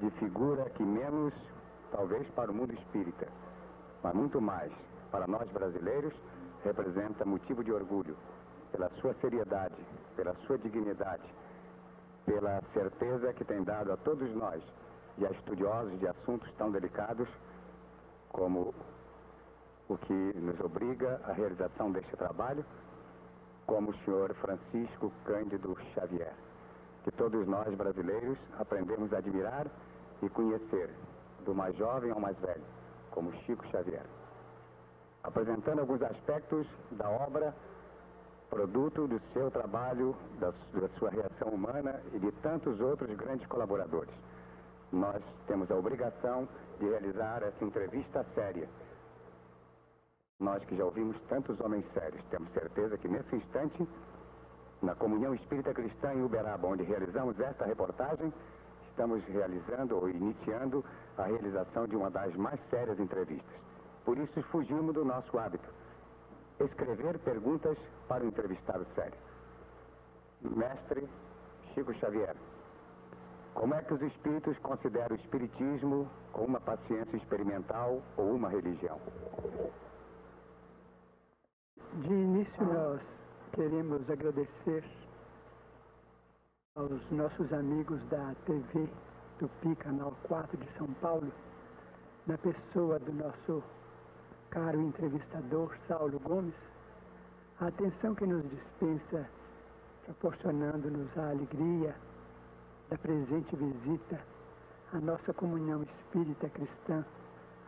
[0.00, 1.32] de figura que menos,
[1.92, 3.28] talvez para o mundo espírita,
[4.02, 4.72] mas muito mais
[5.12, 6.12] para nós brasileiros,
[6.64, 8.16] representa motivo de orgulho
[8.72, 9.76] pela sua seriedade,
[10.16, 11.22] pela sua dignidade,
[12.24, 14.60] pela certeza que tem dado a todos nós
[15.18, 17.28] e a estudiosos de assuntos tão delicados
[18.30, 18.74] como
[19.88, 22.64] o que nos obriga à realização deste trabalho,
[23.66, 26.34] como o senhor Francisco Cândido Xavier
[27.06, 29.68] que todos nós brasileiros aprendemos a admirar
[30.20, 30.90] e conhecer,
[31.44, 32.64] do mais jovem ao mais velho,
[33.12, 34.04] como Chico Xavier.
[35.22, 37.54] Apresentando alguns aspectos da obra,
[38.50, 44.14] produto do seu trabalho, da, da sua reação humana e de tantos outros grandes colaboradores.
[44.90, 46.48] Nós temos a obrigação
[46.80, 48.68] de realizar essa entrevista séria.
[50.40, 53.86] Nós que já ouvimos tantos homens sérios, temos certeza que nesse instante
[54.82, 58.32] na Comunhão Espírita Cristã em Uberaba, onde realizamos esta reportagem,
[58.90, 60.84] estamos realizando ou iniciando
[61.16, 63.56] a realização de uma das mais sérias entrevistas.
[64.04, 65.68] Por isso fugimos do nosso hábito.
[66.60, 67.76] Escrever perguntas
[68.08, 69.18] para o entrevistado sério.
[70.40, 71.08] Mestre
[71.74, 72.36] Chico Xavier,
[73.54, 79.00] como é que os espíritos consideram o espiritismo uma paciência experimental ou uma religião?
[81.94, 83.00] De início, nós
[83.56, 84.84] queremos agradecer
[86.74, 88.86] aos nossos amigos da TV
[89.38, 91.32] Tupi, Canal 4 de São Paulo,
[92.26, 93.64] na pessoa do nosso
[94.50, 96.54] caro entrevistador Saulo Gomes,
[97.58, 99.26] a atenção que nos dispensa,
[100.04, 101.96] proporcionando-nos a alegria
[102.90, 104.20] da presente visita
[104.92, 107.02] à nossa comunhão espírita cristã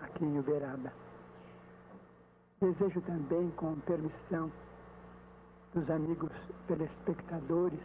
[0.02, 0.92] aqui em Uberaba.
[2.60, 4.52] Desejo também, com permissão
[5.74, 6.32] dos amigos
[6.66, 7.80] telespectadores,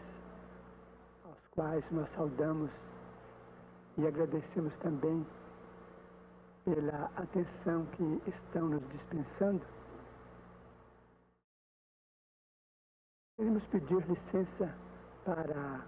[1.26, 2.70] aos quais nós saudamos
[3.98, 5.26] e agradecemos também
[6.66, 9.62] pela atenção que estão nos dispensando.
[13.36, 14.74] Queremos pedir licença
[15.26, 15.86] para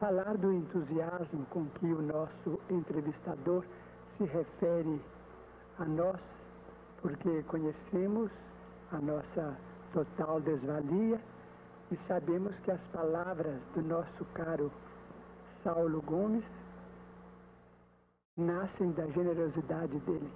[0.00, 3.64] falar do entusiasmo com que o nosso entrevistador
[4.16, 5.00] se refere
[5.78, 6.20] a nós,
[7.00, 8.30] porque conhecemos
[8.90, 9.56] a nossa
[9.94, 11.20] total desvalia
[11.92, 14.70] e sabemos que as palavras do nosso caro
[15.62, 16.44] Saulo Gomes
[18.36, 20.30] nascem da generosidade dele,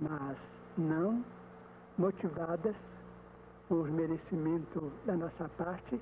[0.00, 0.36] mas
[0.76, 1.24] não
[1.96, 2.74] motivadas
[3.68, 6.00] por merecimento da nossa parte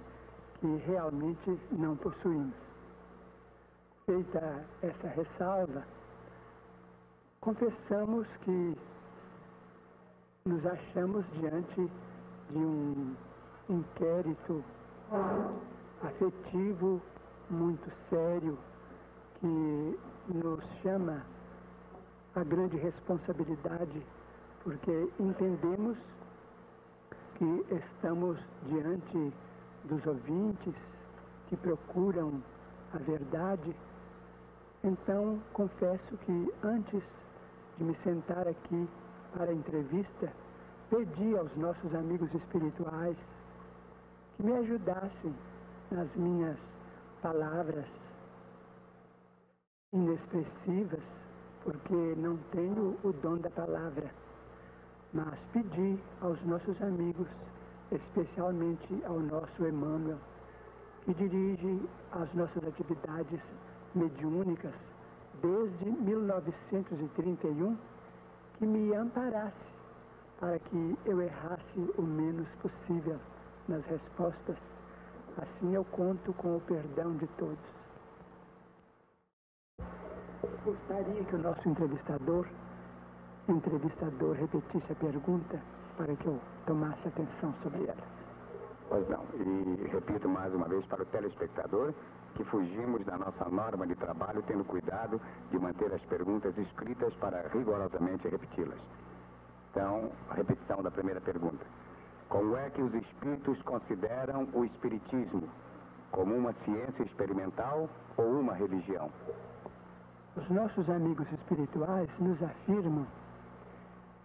[0.58, 2.54] que realmente não possuímos.
[4.06, 5.84] Feita essa ressalva,
[7.40, 8.76] confessamos que
[10.46, 11.90] nos achamos diante
[12.50, 13.14] de um
[13.68, 14.64] inquérito
[16.02, 17.00] afetivo
[17.50, 18.58] muito sério
[19.40, 21.22] que nos chama
[22.34, 24.02] a grande responsabilidade,
[24.62, 25.96] porque entendemos
[27.36, 29.32] que estamos diante
[29.84, 30.74] dos ouvintes
[31.48, 32.42] que procuram
[32.92, 33.74] a verdade.
[34.82, 37.02] Então, confesso que antes
[37.78, 38.88] de me sentar aqui
[39.34, 40.32] para a entrevista,
[40.90, 43.16] pedi aos nossos amigos espirituais
[44.36, 45.34] que me ajudassem
[45.90, 46.56] nas minhas
[47.22, 47.86] palavras
[49.92, 51.02] inexpressivas,
[51.64, 54.10] porque não tenho o dom da palavra.
[55.12, 57.26] mas pedi aos nossos amigos,
[57.90, 60.18] especialmente ao nosso Emmanuel,
[61.04, 61.80] que dirige
[62.12, 63.40] as nossas atividades
[63.94, 64.74] mediúnicas
[65.40, 67.76] desde 1931,
[68.58, 69.75] que me amparasse
[70.40, 73.18] para que eu errasse o menos possível
[73.68, 74.56] nas respostas.
[75.36, 77.58] Assim eu conto com o perdão de todos.
[80.64, 82.46] Gostaria que o nosso entrevistador,
[83.48, 85.60] entrevistador repetisse a pergunta
[85.96, 88.16] para que eu tomasse atenção sobre ela.
[88.88, 89.24] Pois não.
[89.34, 91.92] E repito mais uma vez para o telespectador
[92.34, 95.20] que fugimos da nossa norma de trabalho tendo cuidado
[95.50, 98.78] de manter as perguntas escritas para rigorosamente repeti-las.
[99.76, 101.62] Então, repetição da primeira pergunta.
[102.30, 105.50] Como é que os espíritos consideram o espiritismo?
[106.12, 109.10] Como uma ciência experimental ou uma religião?
[110.34, 113.06] Os nossos amigos espirituais nos afirmam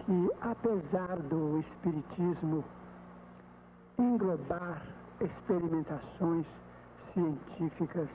[0.06, 2.64] que, apesar do espiritismo
[4.00, 4.82] englobar
[5.20, 6.46] experimentações
[7.14, 8.08] científicas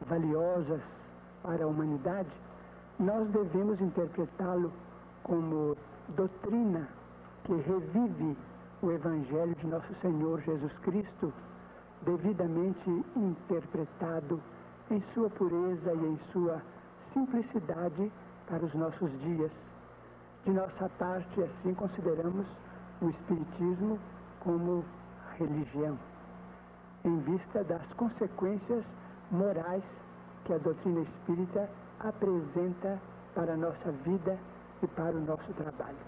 [0.00, 0.82] valiosas
[1.44, 2.30] para a humanidade,
[2.98, 4.72] nós devemos interpretá-lo
[5.22, 5.76] como
[6.10, 6.88] doutrina
[7.44, 8.36] que revive
[8.82, 11.32] o Evangelho de Nosso Senhor Jesus Cristo,
[12.02, 14.40] devidamente interpretado
[14.90, 16.62] em sua pureza e em sua
[17.12, 18.10] simplicidade
[18.46, 19.50] para os nossos dias.
[20.44, 22.46] De nossa parte, assim consideramos
[23.02, 23.98] o Espiritismo
[24.40, 24.84] como
[25.38, 25.98] religião,
[27.04, 28.84] em vista das consequências
[29.30, 29.84] morais
[30.44, 31.68] que a doutrina espírita
[32.00, 32.98] apresenta
[33.34, 34.38] para a nossa vida
[34.82, 35.98] e para o nosso trabalho.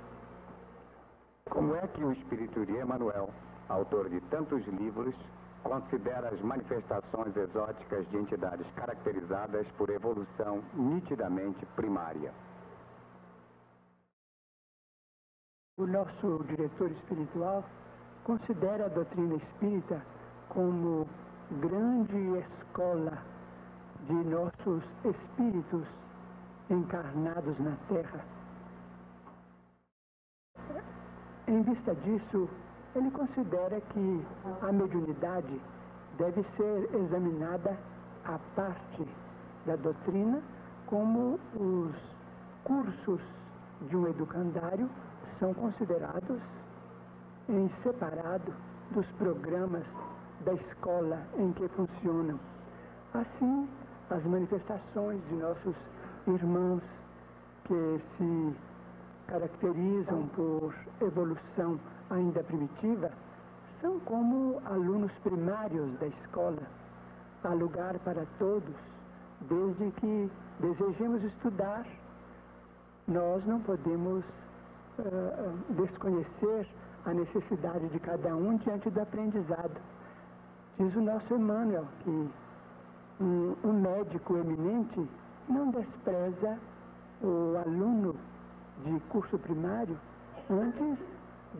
[1.50, 3.28] Como é que o Espírito de Emmanuel,
[3.68, 5.14] autor de tantos livros,
[5.62, 12.32] considera as manifestações exóticas de entidades caracterizadas por evolução nitidamente primária?
[15.78, 17.64] O nosso diretor espiritual
[18.24, 20.02] considera a doutrina espírita
[20.48, 21.06] como
[21.60, 23.18] grande escola
[24.06, 25.86] de nossos espíritos
[26.70, 28.24] encarnados na Terra.
[31.48, 32.48] Em vista disso,
[32.94, 34.24] ele considera que
[34.60, 35.60] a mediunidade
[36.18, 37.76] deve ser examinada
[38.24, 39.06] à parte
[39.66, 40.40] da doutrina,
[40.86, 41.94] como os
[42.64, 43.20] cursos
[43.88, 44.88] de um educandário
[45.40, 46.40] são considerados
[47.48, 48.52] em separado
[48.92, 49.84] dos programas
[50.44, 52.38] da escola em que funcionam.
[53.14, 53.68] Assim,
[54.10, 55.74] as manifestações de nossos
[56.26, 56.82] irmãos
[57.64, 58.56] que se
[59.26, 61.78] caracterizam por evolução
[62.10, 63.10] ainda primitiva
[63.82, 66.62] são como alunos primários da escola.
[67.42, 68.74] Há lugar para todos,
[69.40, 71.84] desde que desejemos estudar.
[73.08, 76.68] Nós não podemos uh, desconhecer
[77.04, 79.80] a necessidade de cada um diante do aprendizado.
[80.78, 82.30] Diz o nosso Emmanuel que
[83.20, 85.08] um, um médico eminente
[85.48, 86.58] não despreza
[87.20, 88.14] o aluno
[88.84, 89.98] de curso primário
[90.50, 90.98] antes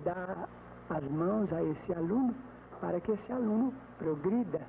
[0.05, 0.49] dá
[0.91, 2.35] as mãos a esse aluno
[2.81, 4.61] para que esse aluno progrida.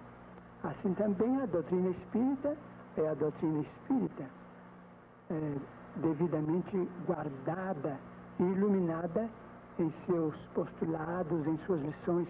[0.63, 2.55] Assim também a doutrina espírita
[2.97, 4.23] é a doutrina espírita,
[5.29, 5.55] é,
[5.97, 7.97] devidamente guardada
[8.39, 9.29] e iluminada
[9.79, 12.27] em seus postulados, em suas lições.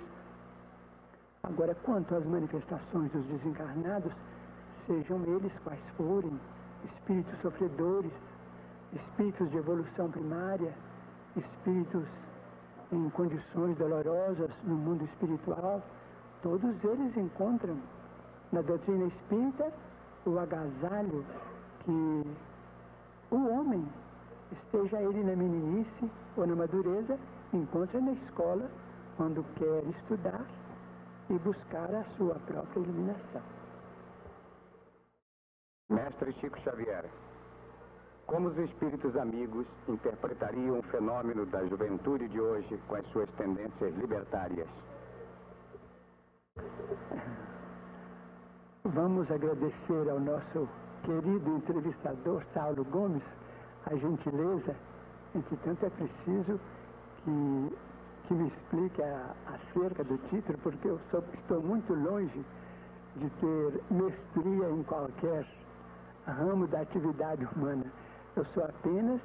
[1.44, 4.14] Agora, quanto às manifestações dos desencarnados,
[4.88, 6.40] sejam eles quais forem,
[6.86, 8.12] espíritos sofredores,
[8.94, 10.74] espíritos de evolução primária,
[11.36, 12.06] espíritos
[12.92, 15.82] em condições dolorosas no mundo espiritual,
[16.42, 17.78] todos eles encontram
[18.52, 19.72] na doutrina espírita
[20.26, 21.26] o agasalho
[21.84, 22.24] que
[23.32, 23.86] o homem,
[24.52, 27.18] esteja ele na meninice ou na madureza,
[27.52, 28.70] encontra na escola
[29.18, 30.46] quando quer estudar
[31.30, 33.42] e buscar a sua própria iluminação.
[35.90, 37.10] Mestre Chico Xavier,
[38.26, 43.96] como os espíritos amigos interpretariam o fenômeno da juventude de hoje com as suas tendências
[43.96, 44.68] libertárias?
[48.86, 50.68] Vamos agradecer ao nosso
[51.04, 53.24] querido entrevistador Saulo Gomes
[53.86, 54.76] a gentileza.
[55.36, 56.60] Entretanto, é preciso
[57.24, 57.78] que,
[58.28, 62.46] que me explique a, acerca do título, porque eu sou, estou muito longe
[63.16, 65.46] de ter mestria em qualquer
[66.26, 67.86] ramo da atividade humana.
[68.36, 69.22] Eu sou apenas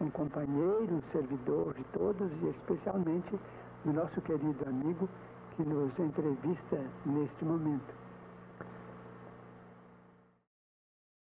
[0.00, 3.38] um companheiro, um servidor de todos e especialmente
[3.84, 5.08] do nosso querido amigo
[5.54, 7.94] que nos entrevista neste momento.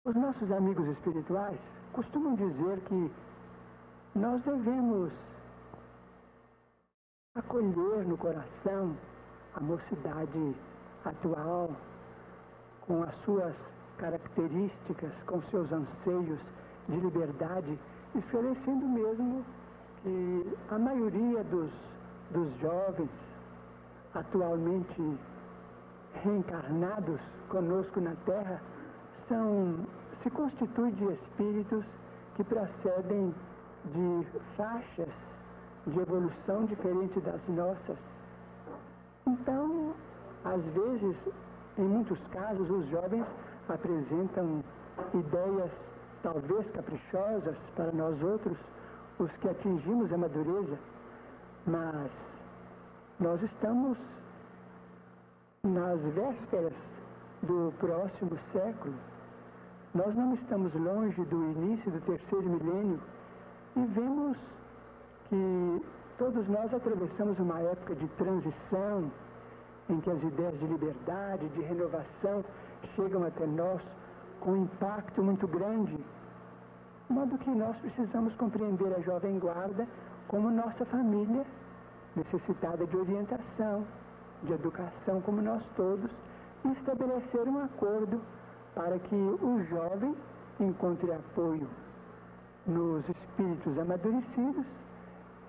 [0.05, 1.59] Os nossos amigos espirituais
[1.91, 3.11] costumam dizer que
[4.15, 5.11] nós devemos
[7.36, 8.95] acolher no coração
[9.55, 10.55] a mocidade
[11.03, 11.72] atual,
[12.82, 13.55] com as suas
[13.97, 16.39] características, com seus anseios
[16.89, 17.79] de liberdade,
[18.15, 19.45] esclarecendo mesmo
[20.01, 21.71] que a maioria dos,
[22.31, 23.09] dos jovens
[24.13, 25.17] atualmente
[26.23, 27.19] reencarnados
[27.49, 28.61] conosco na Terra
[29.27, 29.85] são,
[30.23, 31.85] se constituem de espíritos
[32.35, 33.33] que procedem
[33.85, 34.27] de
[34.57, 35.09] faixas
[35.85, 37.97] de evolução diferente das nossas.
[39.27, 39.93] Então,
[40.43, 41.15] às vezes,
[41.77, 43.25] em muitos casos, os jovens
[43.67, 44.63] apresentam
[45.13, 45.71] ideias
[46.22, 48.57] talvez caprichosas para nós outros,
[49.20, 50.78] os que atingimos a madureza,
[51.65, 52.11] mas
[53.20, 53.97] nós estamos
[55.63, 56.74] nas vésperas
[57.43, 58.95] do próximo século.
[59.93, 62.99] Nós não estamos longe do início do terceiro milênio
[63.76, 64.38] e vemos
[65.28, 65.86] que
[66.17, 69.11] todos nós atravessamos uma época de transição
[69.89, 72.43] em que as ideias de liberdade, de renovação
[72.95, 73.82] chegam até nós
[74.39, 79.87] com um impacto muito grande, de modo que nós precisamos compreender a jovem guarda
[80.27, 81.45] como nossa família
[82.15, 83.85] necessitada de orientação,
[84.43, 86.09] de educação como nós todos,
[86.65, 88.21] e estabelecer um acordo
[88.75, 90.15] para que o jovem
[90.59, 91.67] encontre apoio
[92.65, 94.65] nos espíritos amadurecidos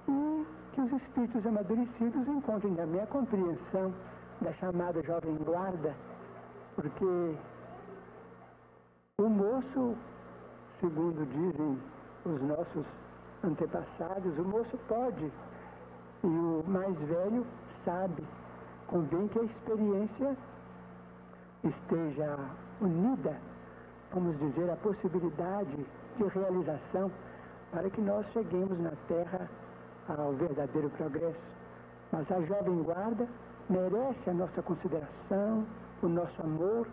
[0.09, 3.93] e que os espíritos amadurecidos encontrem também a compreensão
[4.41, 5.95] da chamada jovem guarda,
[6.75, 7.37] porque
[9.21, 9.95] o moço,
[10.81, 11.79] segundo dizem
[12.25, 12.87] os nossos
[13.45, 15.31] antepassados, o moço pode
[16.25, 17.45] e o mais velho
[17.85, 18.25] sabe.
[18.87, 20.37] Convém que a experiência
[21.63, 22.39] esteja
[22.81, 23.37] unida,
[24.13, 27.11] vamos dizer, a possibilidade de realização
[27.73, 29.49] para que nós cheguemos na Terra
[30.09, 31.39] ao verdadeiro progresso.
[32.11, 33.29] Mas a jovem guarda
[33.69, 35.65] merece a nossa consideração,
[36.03, 36.87] o nosso amor,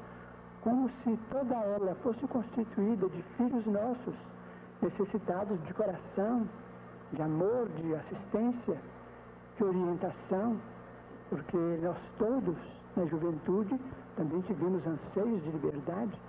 [0.67, 4.13] como se toda ela fosse constituída de filhos nossos,
[4.81, 6.45] necessitados de coração,
[7.13, 8.77] de amor, de assistência,
[9.55, 10.57] de orientação,
[11.29, 12.57] porque nós todos,
[12.97, 13.79] na juventude,
[14.17, 16.19] também tivemos anseios de liberdade.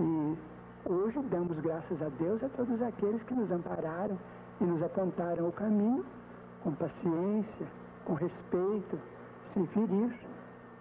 [0.00, 0.38] E
[0.86, 4.18] hoje damos graças a Deus a todos aqueles que nos ampararam
[4.58, 6.02] e nos apontaram o caminho
[6.64, 7.66] com paciência,
[8.06, 8.98] com respeito,
[9.52, 10.18] sem ferir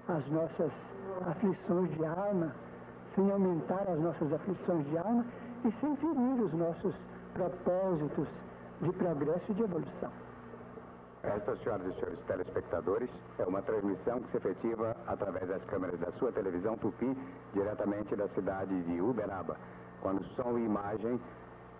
[0.07, 0.71] as nossas
[1.27, 2.55] aflições de alma,
[3.19, 5.25] sem aumentar as nossas aflições de alma
[5.65, 6.95] e sem ferir os nossos
[7.33, 8.27] propósitos
[8.81, 10.09] de progresso e de evolução.
[11.21, 16.13] Esta, senhoras e senhores telespectadores, é uma transmissão que se efetiva através das câmeras da
[16.13, 17.13] sua televisão Tupi,
[17.53, 19.57] diretamente da cidade de Uberaba,
[20.01, 21.19] quando som e imagem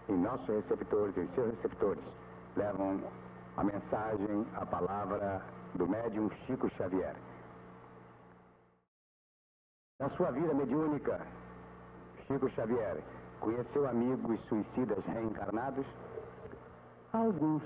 [0.10, 2.04] em nossos receptores, em seus receptores,
[2.58, 3.00] levam
[3.56, 5.42] a mensagem, a palavra
[5.76, 7.16] do médium Chico Xavier.
[10.00, 11.20] Na sua vida mediúnica,
[12.26, 13.04] Chico Xavier
[13.42, 15.86] conheceu amigos suicidas reencarnados?
[17.12, 17.62] Alguns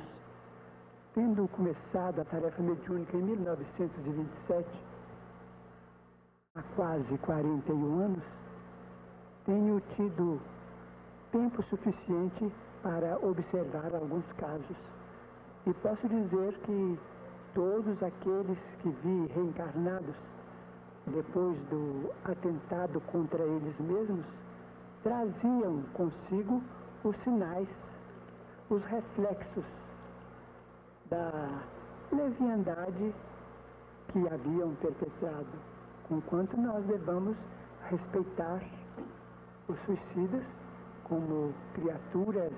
[1.14, 4.68] Tendo começado a tarefa mediúnica em 1927,
[6.56, 8.24] há quase 41 anos,
[9.46, 10.42] tenho tido
[11.32, 14.78] tempo suficiente para observar alguns casos.
[15.68, 17.00] E posso dizer que
[17.54, 20.16] todos aqueles que vi reencarnados
[21.08, 24.26] depois do atentado contra eles mesmos
[25.04, 26.62] traziam consigo
[27.04, 27.68] os sinais,
[28.70, 29.66] os reflexos
[31.10, 31.62] da
[32.12, 33.14] leviandade
[34.08, 35.60] que haviam perpetrado,
[36.10, 37.36] enquanto nós devamos
[37.90, 38.64] respeitar
[39.68, 40.44] os suicidas
[41.04, 42.52] como criaturas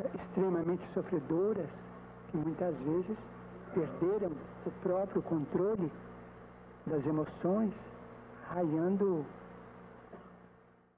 [0.00, 1.68] eh, extremamente sofredoras
[2.30, 3.16] que muitas vezes
[3.72, 4.32] perderam
[4.64, 5.90] o próprio controle
[6.86, 7.72] das emoções,
[8.48, 9.24] raiando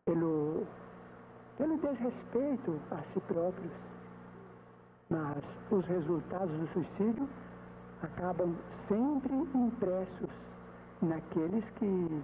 [0.04, 0.66] pelo,
[1.56, 3.72] pelo desrespeito a si próprios.
[5.10, 7.28] Mas os resultados do suicídio
[8.02, 8.54] acabam
[8.86, 10.30] sempre impressos
[11.00, 12.22] naqueles que,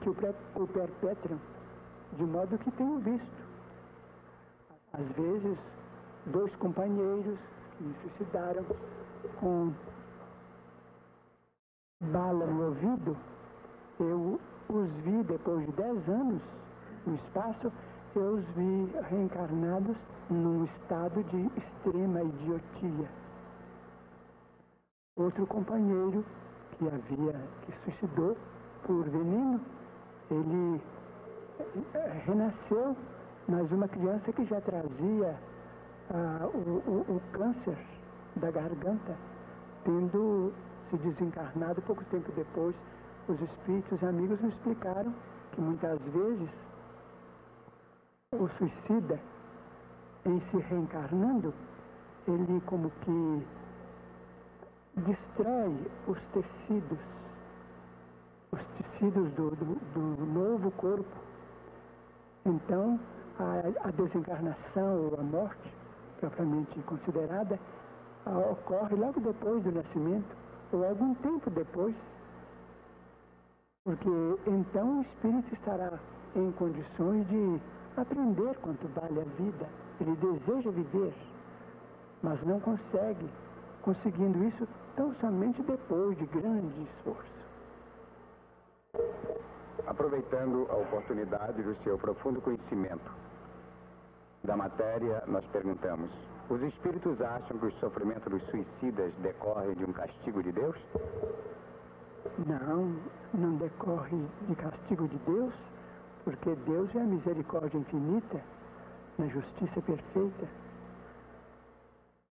[0.00, 1.38] que o perpetram,
[2.12, 3.48] de modo que tenho visto.
[4.92, 5.58] Às vezes,
[6.26, 7.38] dois companheiros
[7.76, 8.64] que se suicidaram
[9.40, 9.72] com
[12.00, 13.16] bala no ouvido,
[14.00, 16.42] eu os vi depois de dez anos
[17.06, 17.72] no espaço,
[18.14, 19.96] eu os vi reencarnados
[20.30, 23.08] num estado de extrema idiotia.
[25.16, 26.24] Outro companheiro
[26.76, 28.36] que havia, que suicidou
[28.84, 29.60] por veneno,
[30.30, 30.80] ele
[31.94, 32.96] eh, renasceu,
[33.48, 35.34] mas uma criança que já trazia
[36.10, 37.78] ah, o, o, o, câncer
[38.36, 39.16] da garganta,
[39.84, 40.52] tendo
[40.90, 42.74] se desencarnado pouco tempo depois.
[43.28, 45.12] Os espíritos amigos me explicaram
[45.52, 46.48] que muitas vezes
[48.32, 49.18] o suicida,
[50.24, 51.52] em se reencarnando,
[52.26, 53.46] ele como que
[54.96, 56.98] destrói os tecidos,
[58.52, 61.16] os tecidos do, do, do novo corpo.
[62.44, 62.98] Então,
[63.38, 65.72] a, a desencarnação ou a morte,
[66.20, 67.58] propriamente considerada,
[68.26, 70.36] ocorre logo depois do nascimento,
[70.72, 71.94] ou algum tempo depois,
[73.84, 74.08] porque
[74.46, 75.98] então o espírito estará
[76.36, 77.60] em condições de
[77.96, 79.66] aprender quanto vale a vida.
[80.00, 81.14] Ele deseja viver,
[82.22, 83.28] mas não consegue,
[83.82, 87.38] conseguindo isso tão somente depois de grande esforço.
[89.86, 93.10] Aproveitando a oportunidade do seu profundo conhecimento
[94.44, 96.10] da matéria, nós perguntamos:
[96.50, 100.76] os espíritos acham que o sofrimento dos suicidas decorre de um castigo de Deus?
[102.46, 102.96] Não,
[103.34, 105.52] não decorre de castigo de Deus,
[106.24, 108.40] porque Deus é a misericórdia infinita,
[109.18, 110.48] na justiça perfeita.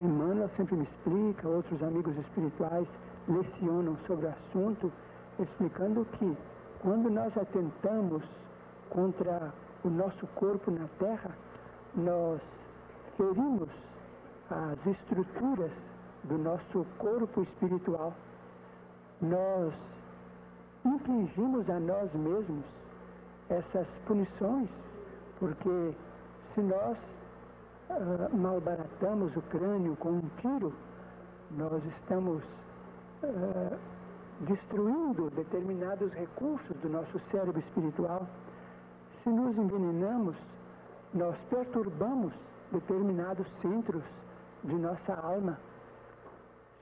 [0.01, 2.87] Emmanuel sempre me explica, outros amigos espirituais
[3.27, 4.91] lecionam sobre o assunto,
[5.39, 6.37] explicando que
[6.81, 8.21] quando nós atentamos
[8.89, 9.53] contra
[9.83, 11.31] o nosso corpo na terra,
[11.95, 12.41] nós
[13.17, 13.69] ferimos
[14.49, 15.71] as estruturas
[16.25, 18.13] do nosso corpo espiritual.
[19.21, 19.73] Nós
[20.85, 22.63] infligimos a nós mesmos
[23.49, 24.69] essas punições,
[25.39, 25.93] porque
[26.53, 26.97] se nós
[27.89, 30.73] uh, malbaratamos o crânio com um tiro,
[31.51, 32.43] nós estamos
[33.23, 33.77] uh,
[34.41, 38.27] destruindo determinados recursos do nosso cérebro espiritual.
[39.23, 40.35] Se nos envenenamos,
[41.13, 42.33] nós perturbamos
[42.71, 44.03] determinados centros
[44.63, 45.57] de nossa alma.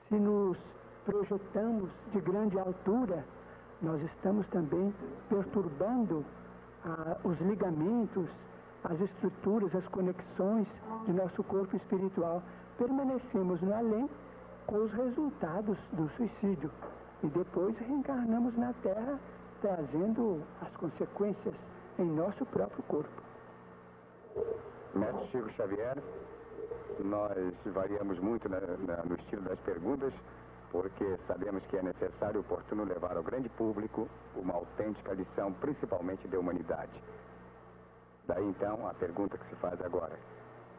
[0.08, 0.56] Se nos
[1.04, 3.24] projetamos de grande altura,
[3.80, 4.94] nós estamos também
[5.28, 6.24] perturbando
[6.84, 8.28] ah, os ligamentos,
[8.84, 10.66] as estruturas, as conexões
[11.06, 12.42] de nosso corpo espiritual.
[12.78, 14.08] Permanecemos no além
[14.66, 16.70] com os resultados do suicídio
[17.22, 19.18] e depois reencarnamos na Terra
[19.60, 21.54] trazendo as consequências
[21.98, 23.22] em nosso próprio corpo.
[24.94, 26.02] Mestre Chico Xavier,
[27.00, 30.12] nós variamos muito na, na, no estilo das perguntas,
[30.70, 36.26] porque sabemos que é necessário e oportuno levar ao grande público uma autêntica lição, principalmente
[36.28, 36.92] da humanidade.
[38.26, 40.18] Daí então a pergunta que se faz agora: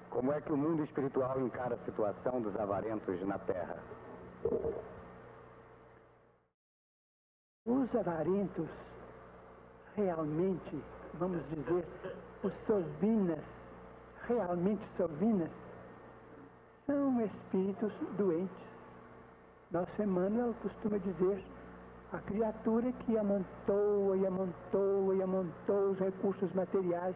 [0.09, 3.77] Como é que o mundo espiritual encara a situação dos avarentos na Terra?
[7.65, 8.69] Os avarentos,
[9.95, 10.83] realmente,
[11.13, 11.85] vamos dizer,
[12.43, 13.43] os sovinas,
[14.27, 15.49] realmente sovinas,
[16.85, 18.73] são espíritos doentes.
[19.71, 21.43] Nosso Emmanuel costuma dizer,
[22.11, 27.15] a criatura que amontoa e amontoa e amontoa os recursos materiais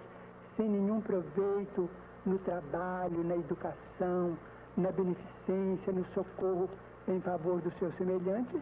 [0.55, 1.89] sem nenhum proveito
[2.26, 4.38] no trabalho, na educação,
[4.76, 6.70] na beneficência, no socorro
[7.07, 8.61] em favor dos seus semelhantes,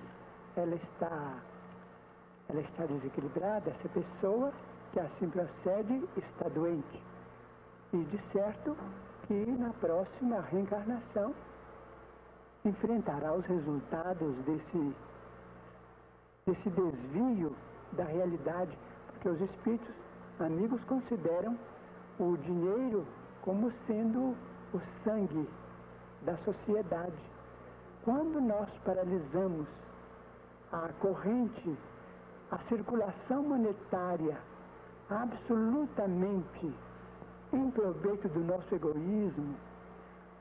[0.55, 1.39] ela está
[2.47, 4.53] ela está desequilibrada, essa pessoa
[4.91, 7.01] que assim procede está doente.
[7.91, 8.77] E de certo
[9.27, 11.33] que na próxima reencarnação
[12.63, 14.95] enfrentará os resultados desse,
[16.45, 17.55] desse desvio
[17.93, 19.95] da realidade, porque os espíritos
[20.39, 21.57] amigos consideram
[22.19, 23.05] o dinheiro
[23.41, 24.35] como sendo
[24.73, 25.47] o sangue
[26.23, 27.17] da sociedade.
[28.03, 29.67] Quando nós paralisamos
[30.71, 31.77] a corrente
[32.51, 34.37] a circulação monetária
[35.09, 36.73] absolutamente
[37.53, 39.55] em proveito do nosso egoísmo,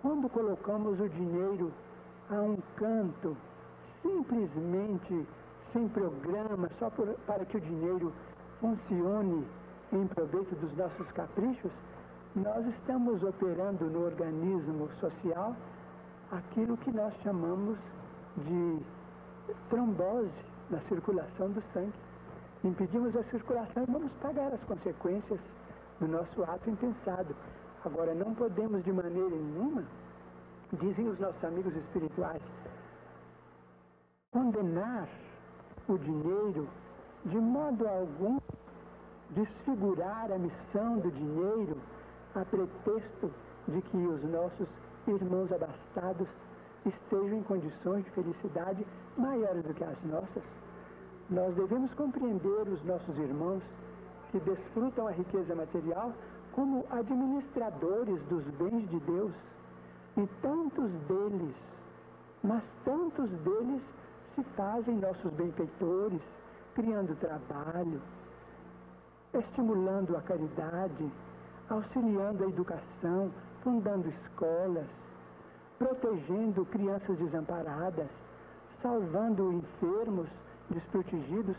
[0.02, 1.72] quando colocamos o dinheiro
[2.30, 3.36] a um canto,
[4.02, 5.26] simplesmente
[5.72, 8.12] sem programa, só por, para que o dinheiro
[8.60, 9.46] funcione
[9.92, 11.72] em proveito dos nossos caprichos,
[12.34, 15.54] nós estamos operando no organismo social
[16.30, 17.78] aquilo que nós chamamos
[18.36, 18.82] de
[19.68, 20.30] trombose
[20.70, 21.92] na circulação do sangue.
[22.64, 25.38] Impedimos a circulação e vamos pagar as consequências
[26.00, 27.34] do nosso ato impensado.
[27.84, 29.84] Agora, não podemos de maneira nenhuma,
[30.72, 32.42] dizem os nossos amigos espirituais,
[34.32, 35.08] condenar
[35.88, 36.68] o dinheiro
[37.26, 38.38] de modo algum,
[39.30, 41.78] desfigurar a missão do dinheiro
[42.34, 43.30] a pretexto
[43.68, 44.68] de que os nossos
[45.06, 46.28] irmãos abastados
[46.84, 48.86] estejam em condições de felicidade
[49.16, 50.42] maiores do que as nossas.
[51.30, 53.62] Nós devemos compreender os nossos irmãos
[54.34, 56.12] que desfrutam a riqueza material
[56.50, 59.32] como administradores dos bens de Deus.
[60.16, 61.54] E tantos deles
[62.44, 63.80] mas tantos deles
[64.34, 66.20] se fazem nossos benfeitores,
[66.74, 68.02] criando trabalho,
[69.32, 71.10] estimulando a caridade,
[71.70, 73.30] auxiliando a educação,
[73.62, 74.86] fundando escolas,
[75.78, 78.10] protegendo crianças desamparadas,
[78.82, 80.28] salvando enfermos,
[80.68, 81.56] desprotegidos,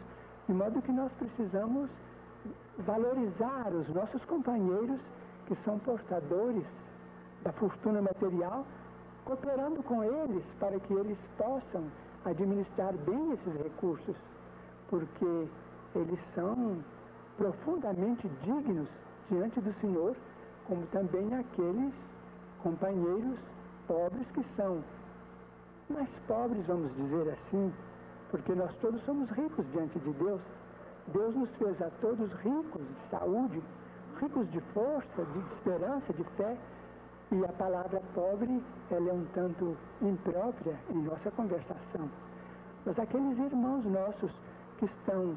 [0.47, 1.89] de modo que nós precisamos
[2.79, 4.99] valorizar os nossos companheiros
[5.47, 6.65] que são portadores
[7.43, 8.65] da fortuna material,
[9.23, 11.83] cooperando com eles para que eles possam
[12.25, 14.15] administrar bem esses recursos,
[14.89, 15.47] porque
[15.95, 16.83] eles são
[17.37, 18.87] profundamente dignos
[19.29, 20.15] diante do Senhor,
[20.67, 21.93] como também aqueles
[22.61, 23.37] companheiros
[23.87, 24.83] pobres que são
[25.89, 27.71] mais pobres, vamos dizer assim,
[28.31, 30.41] porque nós todos somos ricos diante de Deus.
[31.07, 33.61] Deus nos fez a todos ricos de saúde,
[34.19, 36.57] ricos de força, de esperança, de fé.
[37.31, 42.09] E a palavra pobre, ela é um tanto imprópria em nossa conversação.
[42.85, 44.31] Mas aqueles irmãos nossos
[44.77, 45.35] que estão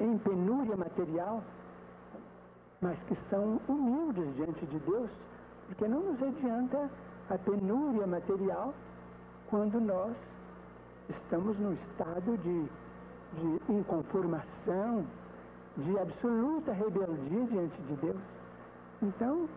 [0.00, 1.42] em penúria material,
[2.80, 5.10] mas que são humildes diante de Deus,
[5.66, 6.90] porque não nos adianta
[7.30, 8.74] a penúria material
[9.48, 10.14] quando nós
[11.08, 12.68] estamos num estado de,
[13.34, 15.04] de inconformação,
[15.76, 18.22] de absoluta rebeldia diante de Deus.
[19.02, 19.48] Então,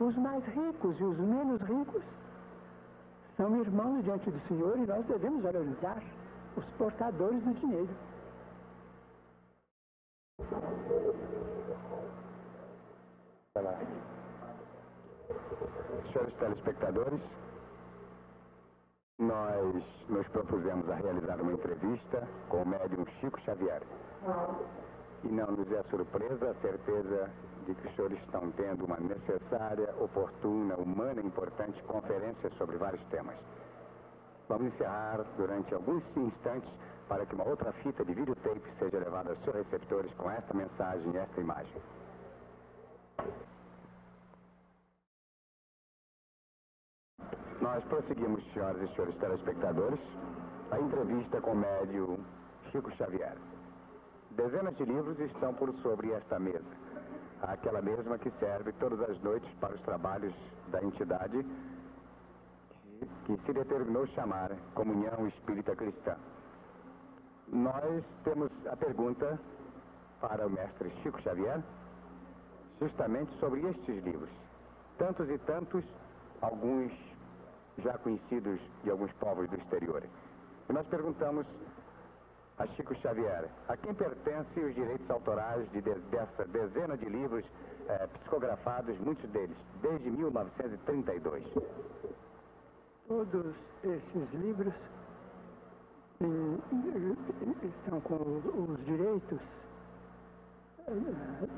[0.00, 2.02] os mais ricos e os menos ricos
[3.36, 6.02] são irmãos diante do Senhor e nós devemos valorizar
[6.56, 7.88] os portadores do dinheiro.
[16.12, 17.20] Senhores telespectadores,
[19.20, 23.82] nós nos propusemos a realizar uma entrevista com o médium Chico Xavier.
[25.22, 27.30] E não nos é surpresa a certeza
[27.66, 33.02] de que os senhores estão tendo uma necessária, oportuna, humana e importante conferência sobre vários
[33.08, 33.36] temas.
[34.48, 36.70] Vamos encerrar durante alguns instantes
[37.06, 41.12] para que uma outra fita de videotape seja levada aos seus receptores com esta mensagem
[41.12, 41.82] e esta imagem.
[47.72, 50.00] Nós prosseguimos, senhoras e senhores telespectadores,
[50.72, 52.18] a entrevista com o médio
[52.68, 53.36] Chico Xavier.
[54.32, 56.64] Dezenas de livros estão por sobre esta mesa.
[57.40, 60.34] Aquela mesma que serve todas as noites para os trabalhos
[60.72, 61.46] da entidade
[63.26, 66.16] que se determinou chamar Comunhão Espírita Cristã.
[67.46, 69.38] Nós temos a pergunta
[70.20, 71.62] para o mestre Chico Xavier,
[72.80, 74.30] justamente sobre estes livros.
[74.98, 75.84] Tantos e tantos,
[76.42, 77.09] alguns
[77.78, 80.02] já conhecidos de alguns povos do exterior.
[80.68, 81.46] E nós perguntamos
[82.58, 87.44] a Chico Xavier, a quem pertencem os direitos autorais de, de dessa dezena de livros
[87.88, 91.44] eh, psicografados, muitos deles, desde 1932?
[93.08, 94.74] Todos esses livros
[97.64, 99.40] estão com os direitos
[100.86, 100.92] eh,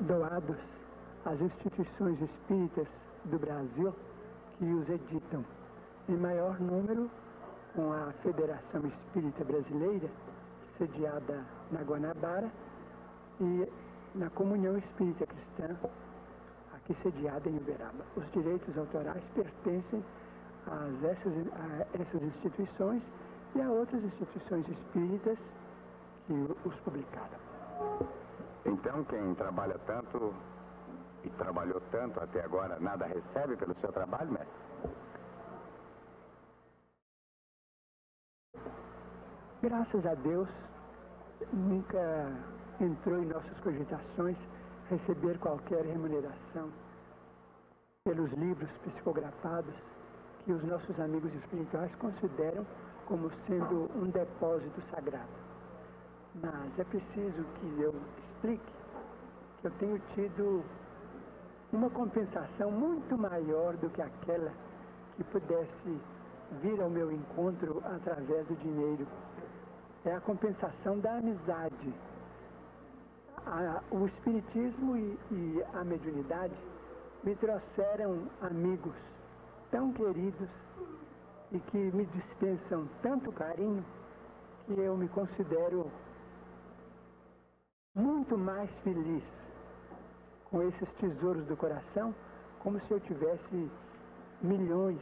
[0.07, 0.57] doados
[1.25, 2.87] às instituições espíritas
[3.25, 3.93] do Brasil
[4.57, 5.43] que os editam
[6.09, 7.09] em maior número
[7.75, 10.09] com a Federação Espírita Brasileira,
[10.77, 12.49] sediada na Guanabara,
[13.39, 13.67] e
[14.15, 15.75] na Comunhão Espírita Cristã,
[16.75, 18.05] aqui sediada em Uberaba.
[18.15, 20.03] Os direitos autorais pertencem
[20.67, 23.01] a essas, a essas instituições
[23.55, 25.37] e a outras instituições espíritas
[26.27, 26.33] que
[26.65, 27.39] os publicaram.
[28.65, 30.33] Então, quem trabalha tanto
[31.23, 34.62] e trabalhou tanto até agora, nada recebe pelo seu trabalho, mestre?
[39.63, 40.49] Graças a Deus,
[41.53, 42.29] nunca
[42.81, 44.35] entrou em nossas cogitações
[44.89, 46.69] receber qualquer remuneração
[48.03, 49.73] pelos livros psicografados
[50.43, 52.67] que os nossos amigos espirituais consideram
[53.05, 55.31] como sendo um depósito sagrado.
[56.35, 58.73] Mas é preciso que eu explique
[59.61, 60.61] que eu tenho tido
[61.71, 64.51] uma compensação muito maior do que aquela
[65.15, 66.01] que pudesse
[66.61, 69.07] vir ao meu encontro através do dinheiro
[70.05, 71.93] é a compensação da amizade.
[73.45, 76.55] A, o Espiritismo e, e a mediunidade
[77.23, 78.95] me trouxeram amigos
[79.71, 80.49] tão queridos
[81.51, 83.83] e que me dispensam tanto carinho
[84.65, 85.89] que eu me considero
[87.95, 89.23] muito mais feliz
[90.49, 92.13] com esses tesouros do coração,
[92.59, 93.71] como se eu tivesse
[94.41, 94.99] milhões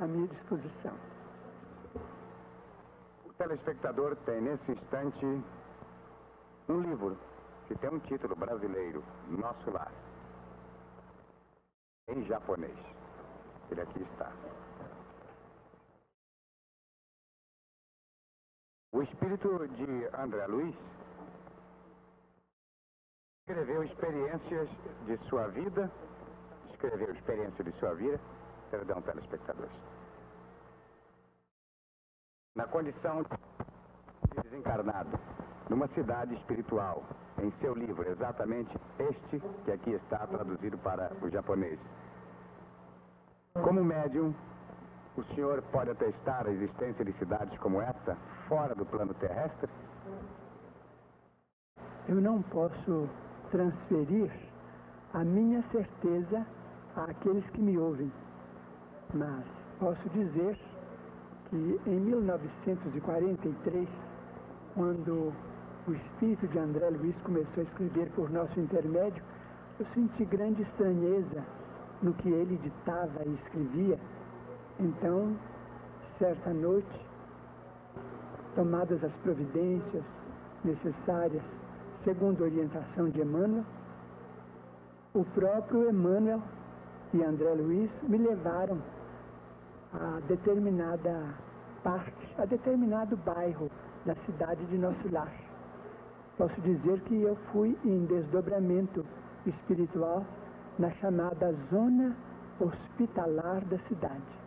[0.00, 1.09] à minha disposição
[3.40, 5.24] telespectador tem nesse instante
[6.68, 7.16] um livro
[7.66, 9.90] que tem um título brasileiro, Nosso Lar,
[12.08, 12.76] em japonês.
[13.70, 14.30] Ele aqui está.
[18.92, 20.76] O espírito de André Luiz
[23.48, 24.68] escreveu experiências
[25.06, 25.90] de sua vida,
[26.72, 28.20] escreveu experiência de sua vida,
[28.70, 29.72] perdão, telespectadores,
[32.60, 35.18] na condição de desencarnado,
[35.70, 37.02] numa cidade espiritual,
[37.42, 41.80] em seu livro, exatamente este que aqui está traduzido para o japonês.
[43.54, 44.34] Como médium,
[45.16, 48.14] o senhor pode atestar a existência de cidades como essa
[48.46, 49.70] fora do plano terrestre?
[52.10, 53.08] Eu não posso
[53.50, 54.30] transferir
[55.14, 56.46] a minha certeza
[56.94, 58.12] àqueles que me ouvem,
[59.14, 59.44] mas
[59.78, 60.58] posso dizer
[61.50, 63.88] que em 1943,
[64.74, 65.32] quando
[65.86, 69.22] o espírito de André Luiz começou a escrever por nosso intermédio,
[69.78, 71.42] eu senti grande estranheza
[72.02, 73.98] no que ele ditava e escrevia.
[74.78, 75.36] Então,
[76.18, 77.06] certa noite,
[78.54, 80.04] tomadas as providências
[80.64, 81.42] necessárias,
[82.04, 83.64] segundo a orientação de Emmanuel,
[85.14, 86.40] o próprio Emmanuel
[87.12, 88.78] e André Luiz me levaram
[89.92, 91.34] a determinada
[91.82, 93.70] parte, a determinado bairro
[94.06, 95.32] da cidade de nosso lar.
[96.36, 99.04] Posso dizer que eu fui em desdobramento
[99.46, 100.24] espiritual
[100.78, 102.16] na chamada zona
[102.60, 104.40] hospitalar da cidade.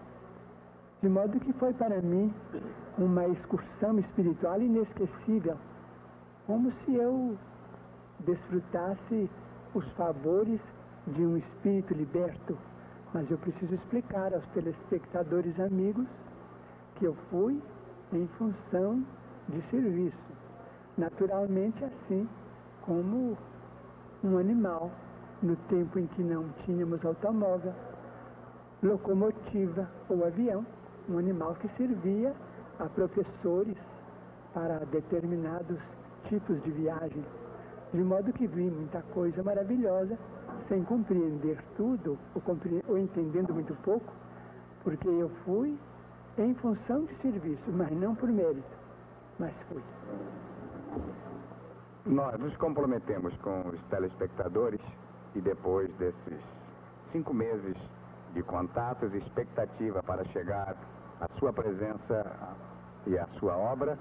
[1.02, 2.34] De modo que foi para mim
[2.98, 5.58] uma excursão espiritual inesquecível,
[6.48, 7.38] como se eu
[8.20, 9.30] desfrutasse
[9.74, 10.62] os favores
[11.08, 12.58] de um espírito liberto.
[13.14, 16.08] Mas eu preciso explicar aos telespectadores amigos
[16.96, 17.62] que eu fui
[18.12, 19.04] em função
[19.50, 20.18] de serviço.
[20.98, 22.28] Naturalmente, assim
[22.82, 23.38] como
[24.24, 24.92] um animal,
[25.42, 27.74] no tempo em que não tínhamos automóvel,
[28.82, 30.66] locomotiva ou avião,
[31.10, 32.34] um animal que servia
[32.80, 33.78] a professores
[34.54, 35.78] para determinados
[36.30, 37.24] tipos de viagem.
[37.94, 40.18] De modo que vi muita coisa maravilhosa,
[40.68, 42.84] sem compreender tudo, ou, compre...
[42.88, 44.14] ou entendendo muito pouco,
[44.84, 45.78] porque eu fui
[46.38, 48.78] em função de serviço, mas não por mérito,
[49.40, 49.82] mas fui.
[52.06, 54.82] Nós nos comprometemos com os telespectadores
[55.36, 56.40] e depois desses
[57.12, 57.76] cinco meses
[58.34, 60.76] de contatos e expectativa para chegar
[61.22, 62.58] à sua presença
[63.06, 63.98] e à sua obra,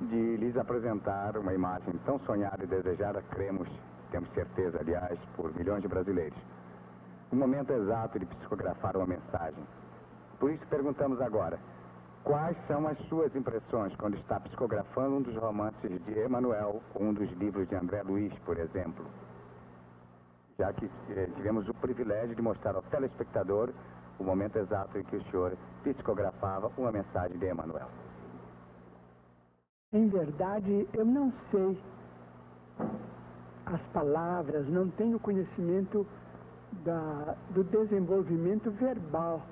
[0.00, 3.68] de lhes apresentar uma imagem tão sonhada e desejada, cremos,
[4.10, 6.38] temos certeza, aliás, por milhões de brasileiros.
[7.30, 9.62] O momento exato de psicografar uma mensagem.
[10.38, 11.58] Por isso perguntamos agora,
[12.24, 17.12] quais são as suas impressões quando está psicografando um dos romances de Emmanuel ou um
[17.12, 19.04] dos livros de André Luiz, por exemplo?
[20.58, 23.72] Já que eh, tivemos o privilégio de mostrar ao telespectador
[24.18, 27.88] o momento exato em que o senhor psicografava uma mensagem de Emmanuel.
[29.92, 31.78] Em verdade, eu não sei
[33.74, 36.06] as palavras, não tenho conhecimento
[36.84, 39.42] da, do desenvolvimento verbal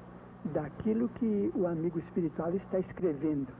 [0.52, 3.52] daquilo que o amigo espiritual está escrevendo,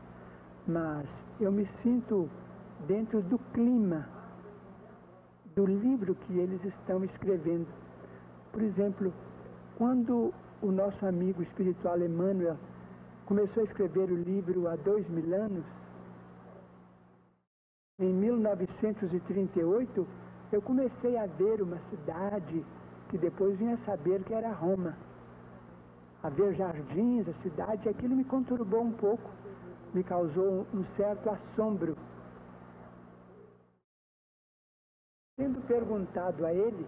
[0.66, 1.06] mas
[1.40, 2.28] eu me sinto
[2.86, 4.06] dentro do clima
[5.54, 7.66] do livro que eles estão escrevendo.
[8.52, 9.12] Por exemplo,
[9.76, 10.32] quando
[10.62, 12.56] o nosso amigo espiritual Emmanuel
[13.26, 15.64] começou a escrever o livro há dois mil anos,
[17.98, 20.06] em 1938,
[20.52, 22.64] eu comecei a ver uma cidade
[23.08, 24.96] que depois vinha saber que era Roma.
[26.22, 29.30] A ver jardins, a cidade, aquilo me conturbou um pouco,
[29.92, 31.96] me causou um certo assombro.
[35.36, 36.86] Tendo perguntado a ele,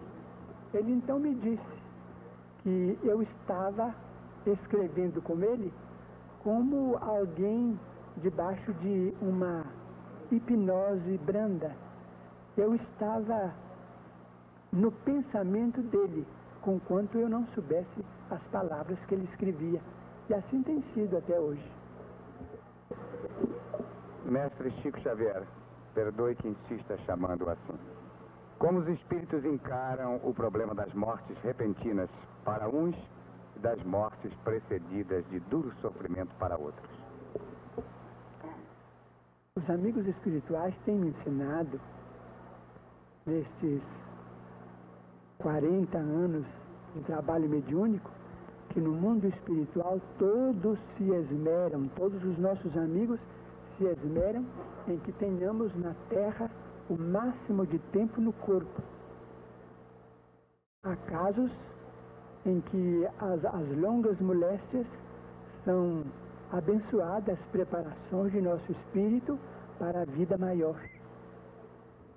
[0.73, 1.79] ele então me disse
[2.63, 3.93] que eu estava
[4.45, 5.71] escrevendo com ele
[6.43, 7.79] como alguém
[8.17, 9.65] debaixo de uma
[10.31, 11.88] hipnose branda.
[12.59, 13.53] Eu estava
[14.73, 16.27] no pensamento dele,
[16.61, 19.79] conquanto eu não soubesse as palavras que ele escrevia.
[20.29, 21.63] E assim tem sido até hoje.
[24.25, 25.47] Mestre Chico Xavier,
[25.93, 27.79] perdoe que insista chamando assim.
[28.57, 32.09] Como os espíritos encaram o problema das mortes repentinas
[32.43, 32.95] para uns
[33.55, 36.89] e das mortes precedidas de duro sofrimento para outros?
[39.55, 41.79] Os amigos espirituais têm me ensinado,
[43.29, 43.81] nestes
[45.37, 46.45] 40 anos
[46.95, 48.11] de trabalho mediúnico,
[48.69, 53.19] que no mundo espiritual todos se esmeram, todos os nossos amigos
[53.77, 54.45] se esmeram
[54.87, 56.49] em que tenhamos na terra
[56.89, 58.81] o máximo de tempo no corpo.
[60.83, 61.51] Há casos
[62.45, 64.87] em que as, as longas moléstias
[65.63, 66.03] são
[66.51, 69.37] abençoadas preparações de nosso espírito
[69.77, 70.79] para a vida maior.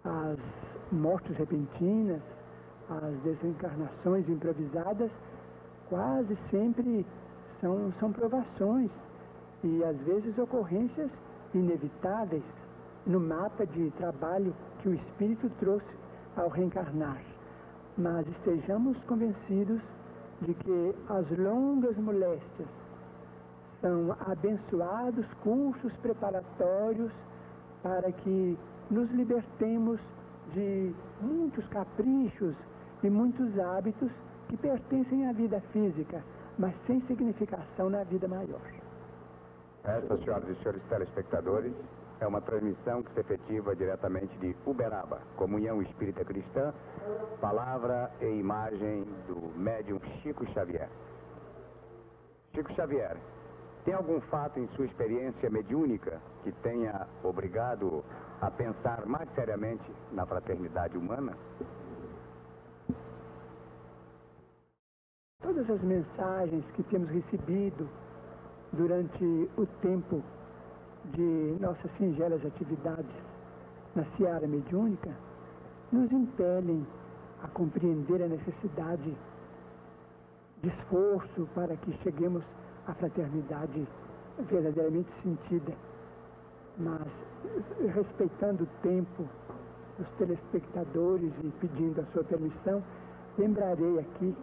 [0.05, 0.39] As
[0.93, 2.21] mortes repentinas,
[2.89, 5.11] as desencarnações improvisadas,
[5.89, 7.07] quase sempre
[7.61, 8.91] são, são provações
[9.65, 11.11] e às vezes ocorrências
[11.55, 12.43] inevitáveis
[13.07, 15.87] no mapa de trabalho que o espírito trouxe
[16.37, 17.23] ao reencarnar.
[17.97, 19.81] Mas estejamos convencidos
[20.41, 22.69] de que as longas moléstias
[23.81, 27.13] são abençoados cursos preparatórios
[27.83, 28.59] para que
[28.91, 30.01] nos libertemos
[30.55, 32.55] de muitos caprichos
[33.03, 34.11] e muitos hábitos
[34.49, 36.23] que pertencem à vida física,
[36.59, 38.61] mas sem significação na vida maior.
[39.85, 41.73] Esta, senhoras e senhores telespectadores,
[42.21, 46.73] é uma transmissão que se efetiva diretamente de Uberaba, Comunhão Espírita Cristã,
[47.41, 50.89] palavra e imagem do médium Chico Xavier.
[52.55, 53.17] Chico Xavier,
[53.85, 58.05] tem algum fato em sua experiência mediúnica que tenha obrigado
[58.41, 61.37] a pensar mais seriamente na fraternidade humana?
[65.41, 67.89] Todas as mensagens que temos recebido
[68.73, 70.23] durante o tempo
[71.07, 73.15] de nossas singelas atividades
[73.95, 75.11] na seara mediúnica
[75.91, 76.87] nos impelem
[77.43, 79.15] a compreender a necessidade
[80.63, 82.45] de esforço para que cheguemos
[82.87, 83.87] à fraternidade
[84.39, 85.73] verdadeiramente sentida.
[86.79, 87.07] Mas,
[87.95, 89.29] respeitando o tempo
[89.99, 92.83] dos telespectadores e pedindo a sua permissão,
[93.39, 94.35] lembrarei aqui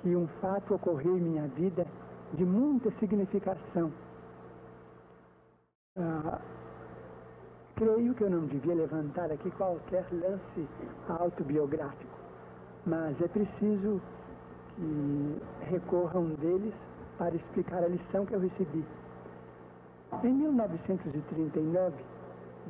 [0.00, 1.86] que um fato ocorreu em minha vida
[2.34, 3.92] de muita significação.
[5.98, 6.40] Ah,
[7.76, 10.68] creio que eu não devia levantar aqui qualquer lance
[11.08, 12.18] autobiográfico,
[12.86, 14.00] mas é preciso
[14.76, 16.74] que recorra um deles
[17.18, 18.84] para explicar a lição que eu recebi.
[20.22, 21.94] Em 1939,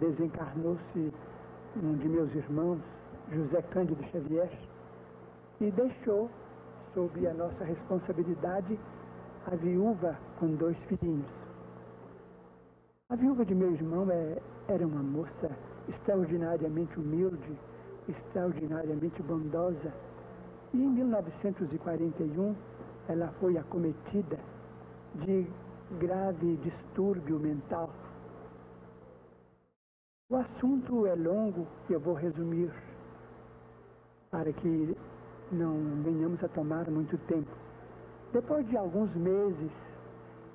[0.01, 1.13] desencarnou-se
[1.83, 2.79] um de meus irmãos,
[3.33, 4.51] José Cândido Xavier,
[5.61, 6.31] e deixou,
[6.95, 8.79] sob a nossa responsabilidade,
[9.47, 11.27] a viúva com dois filhinhos.
[13.09, 14.39] A viúva de meu irmão é,
[14.69, 15.51] era uma moça
[15.89, 17.57] extraordinariamente humilde,
[18.09, 19.93] extraordinariamente bondosa,
[20.75, 22.55] e em 1941
[23.09, 24.39] ela foi acometida
[25.15, 25.47] de
[25.99, 27.91] grave distúrbio mental.
[30.29, 32.73] O assunto é longo e eu vou resumir
[34.31, 34.97] para que
[35.53, 37.51] não venhamos a tomar muito tempo.
[38.33, 39.71] Depois de alguns meses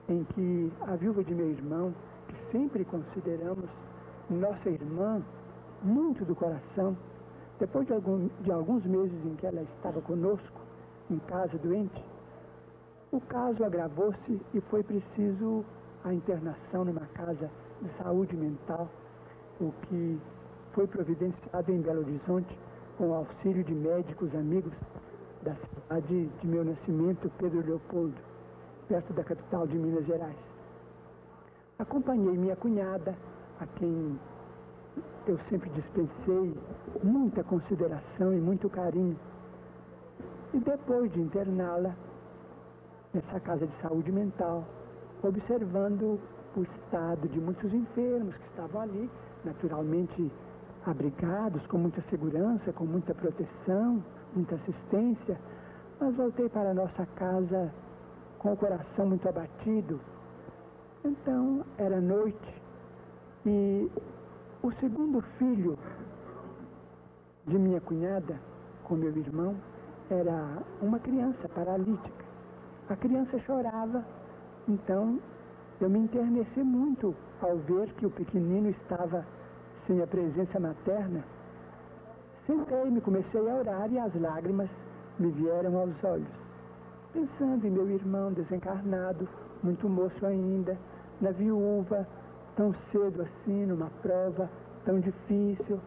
[0.09, 1.93] em que a viúva de meu irmão,
[2.27, 3.69] que sempre consideramos
[4.29, 5.21] nossa irmã,
[5.81, 6.97] muito do coração,
[7.59, 10.59] depois de, algum, de alguns meses em que ela estava conosco,
[11.09, 12.03] em casa doente,
[13.11, 15.65] o caso agravou-se e foi preciso
[16.03, 17.49] a internação numa casa
[17.81, 18.87] de saúde mental,
[19.59, 20.19] o que
[20.73, 22.57] foi providenciado em Belo Horizonte
[22.97, 24.71] com o auxílio de médicos amigos
[25.43, 28.15] da cidade de meu nascimento, Pedro Leopoldo,
[28.87, 30.37] perto da capital de Minas Gerais.
[31.79, 33.15] Acompanhei minha cunhada,
[33.59, 34.19] a quem
[35.27, 36.57] eu sempre dispensei
[37.03, 39.17] muita consideração e muito carinho.
[40.53, 41.95] E depois de interná-la
[43.13, 44.63] nessa casa de saúde mental,
[45.23, 46.19] observando
[46.55, 49.09] o estado de muitos enfermos que estavam ali,
[49.43, 50.31] naturalmente
[50.85, 54.03] abrigados, com muita segurança, com muita proteção,
[54.35, 55.39] muita assistência,
[55.99, 57.71] mas voltei para a nossa casa
[58.39, 59.99] com o coração muito abatido.
[61.05, 62.61] Então, era noite
[63.45, 63.91] e
[64.63, 65.77] o segundo filho
[67.45, 68.39] de minha cunhada,
[68.83, 69.55] com meu irmão,
[70.09, 72.30] era uma criança paralítica.
[72.91, 74.03] A criança chorava,
[74.67, 75.19] então
[75.79, 79.25] eu me interneci muito ao ver que o pequenino estava
[79.87, 81.23] sem a presença materna
[82.45, 84.69] Sentei-me, comecei a orar e as lágrimas
[85.19, 86.27] me vieram aos olhos.
[87.13, 89.27] Pensando em meu irmão desencarnado,
[89.61, 90.77] muito moço ainda,
[91.21, 92.07] na viúva,
[92.55, 94.49] tão cedo assim, numa prova
[94.83, 95.79] tão difícil,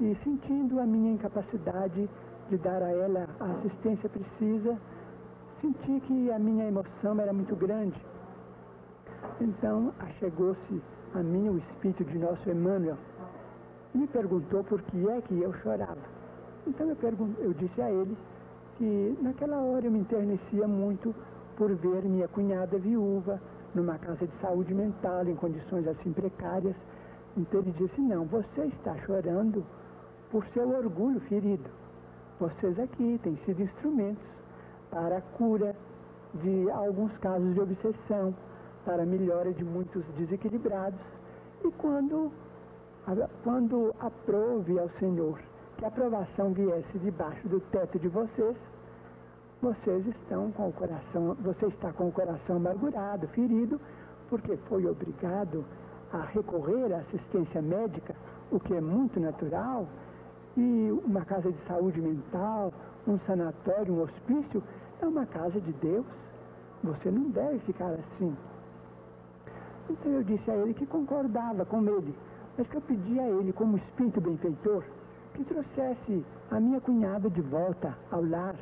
[0.00, 2.08] e sentindo a minha incapacidade
[2.48, 4.76] de dar a ela a assistência precisa,
[5.60, 8.00] senti que a minha emoção era muito grande.
[9.40, 10.82] Então, achegou-se
[11.14, 12.96] a mim o espírito de nosso Emmanuel,
[13.94, 15.98] me perguntou por que é que eu chorava.
[16.66, 16.96] Então eu,
[17.38, 18.16] eu disse a ele
[18.76, 21.14] que naquela hora eu me enternecia muito
[21.56, 23.40] por ver minha cunhada viúva
[23.74, 26.76] numa casa de saúde mental, em condições assim precárias.
[27.36, 29.64] Então ele disse, não, você está chorando
[30.30, 31.68] por seu orgulho ferido.
[32.38, 34.39] Vocês aqui têm sido instrumentos
[34.90, 35.74] para a cura
[36.34, 38.34] de alguns casos de obsessão,
[38.84, 41.00] para a melhora de muitos desequilibrados.
[41.64, 42.32] E quando,
[43.44, 45.38] quando aprove ao Senhor
[45.76, 48.56] que a aprovação viesse debaixo do teto de vocês,
[49.62, 53.80] vocês estão com o coração, você está com o coração amargurado, ferido,
[54.28, 55.64] porque foi obrigado
[56.12, 58.14] a recorrer à assistência médica,
[58.50, 59.86] o que é muito natural,
[60.56, 62.72] e uma casa de saúde mental,
[63.06, 64.62] um sanatório, um hospício,
[65.04, 66.04] é uma casa de Deus.
[66.82, 68.36] Você não deve ficar assim.
[69.88, 72.14] Então eu disse a ele que concordava com ele,
[72.56, 74.84] mas que eu pedia a ele, como espírito benfeitor,
[75.34, 78.56] que trouxesse a minha cunhada de volta ao lar,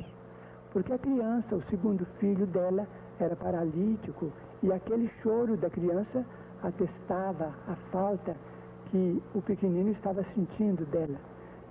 [0.71, 2.87] porque a criança, o segundo filho dela,
[3.19, 4.31] era paralítico
[4.63, 6.25] e aquele choro da criança
[6.63, 8.35] atestava a falta
[8.89, 11.19] que o pequenino estava sentindo dela.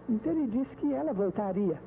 [0.09, 1.79] Então ele disse que ela voltaria,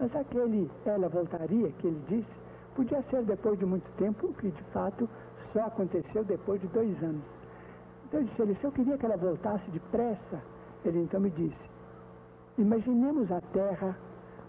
[0.00, 2.40] mas aquele ela voltaria que ele disse
[2.74, 5.08] podia ser depois de muito tempo, o que de fato
[5.52, 7.22] só aconteceu depois de dois anos.
[8.06, 10.40] Então eu disse ele, se eu queria que ela voltasse depressa,
[10.84, 11.70] ele então me disse,
[12.56, 13.96] imaginemos a terra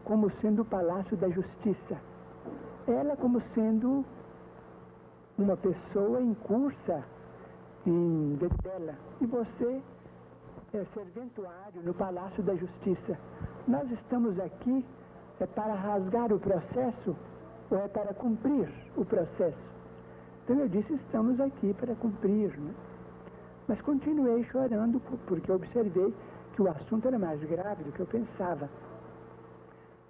[0.06, 1.98] como sendo o palácio da justiça,
[2.88, 4.06] ela como sendo
[5.38, 7.04] uma pessoa em cursa
[7.86, 9.82] em dela, e você
[10.74, 13.18] é serventuário no Palácio da Justiça.
[13.68, 14.86] Nós estamos aqui
[15.44, 17.16] é para rasgar o processo
[17.70, 19.72] ou é para cumprir o processo?
[20.44, 22.58] Então eu disse, estamos aqui para cumprir.
[22.60, 22.74] Né?
[23.68, 26.14] Mas continuei chorando porque observei
[26.54, 28.70] que o assunto era mais grave do que eu pensava.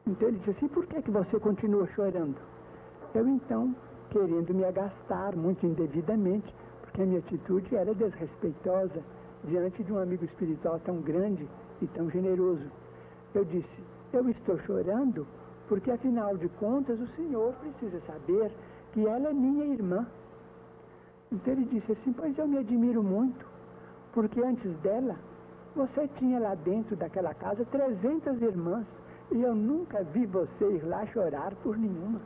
[0.08, 2.38] Então ele disse assim, por que, que você continua chorando?
[3.14, 3.76] Eu então,
[4.10, 9.04] querendo me agastar muito indevidamente, porque a minha atitude era desrespeitosa,
[9.44, 11.48] diante de um amigo espiritual tão grande
[11.82, 12.72] e tão generoso.
[13.34, 15.26] Eu disse: Eu estou chorando
[15.68, 18.52] porque, afinal de contas, o senhor precisa saber
[18.92, 20.06] que ela é minha irmã.
[21.32, 23.46] Então ele disse assim: Pois eu me admiro muito,
[24.14, 25.16] porque antes dela,
[25.76, 28.86] você tinha lá dentro daquela casa 300 irmãs
[29.32, 32.20] e eu nunca vi você ir lá chorar por nenhuma.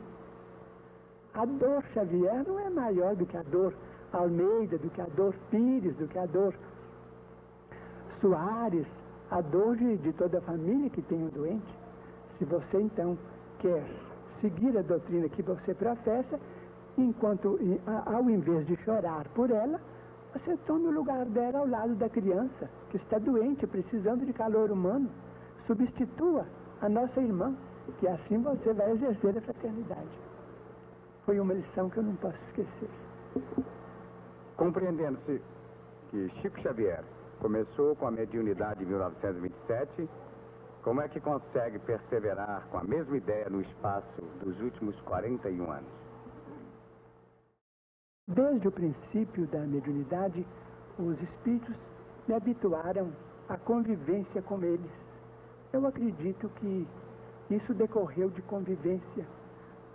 [1.34, 3.72] A dor Xavier não é maior do que a dor
[4.12, 6.54] Almeida, do que a dor Pires, do que a dor
[8.20, 8.86] Soares,
[9.30, 11.74] a dor de, de toda a família que tem um doente.
[12.38, 13.18] Se você então
[13.58, 13.84] quer
[14.40, 16.38] seguir a doutrina que você professa,
[16.96, 17.58] enquanto
[18.06, 19.80] ao invés de chorar por ela,
[20.32, 24.70] você tome o lugar dela ao lado da criança que está doente, precisando de calor
[24.70, 25.08] humano.
[25.66, 26.46] Substitua
[26.80, 27.54] a nossa irmã,
[27.98, 30.20] que assim você vai exercer a fraternidade.
[31.24, 32.90] Foi uma lição que eu não posso esquecer.
[34.56, 35.40] Compreendendo-se
[36.10, 37.02] que Chico Xavier
[37.40, 40.08] Começou com a mediunidade em 1927.
[40.82, 45.90] Como é que consegue perseverar com a mesma ideia no espaço dos últimos 41 anos?
[48.28, 50.46] Desde o princípio da mediunidade,
[50.98, 51.76] os espíritos
[52.26, 53.12] me habituaram
[53.48, 54.90] à convivência com eles.
[55.72, 56.88] Eu acredito que
[57.50, 59.26] isso decorreu de convivência,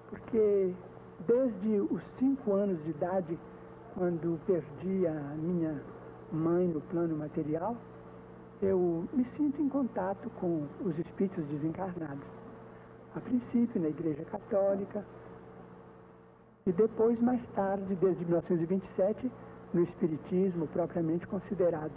[0.09, 0.73] porque
[1.27, 3.39] desde os cinco anos de idade,
[3.95, 5.81] quando perdi a minha
[6.31, 7.75] mãe no plano material,
[8.61, 12.23] eu me sinto em contato com os espíritos desencarnados.
[13.15, 15.03] A princípio na Igreja Católica
[16.65, 19.31] e depois, mais tarde, desde 1927,
[19.73, 21.93] no Espiritismo propriamente considerado.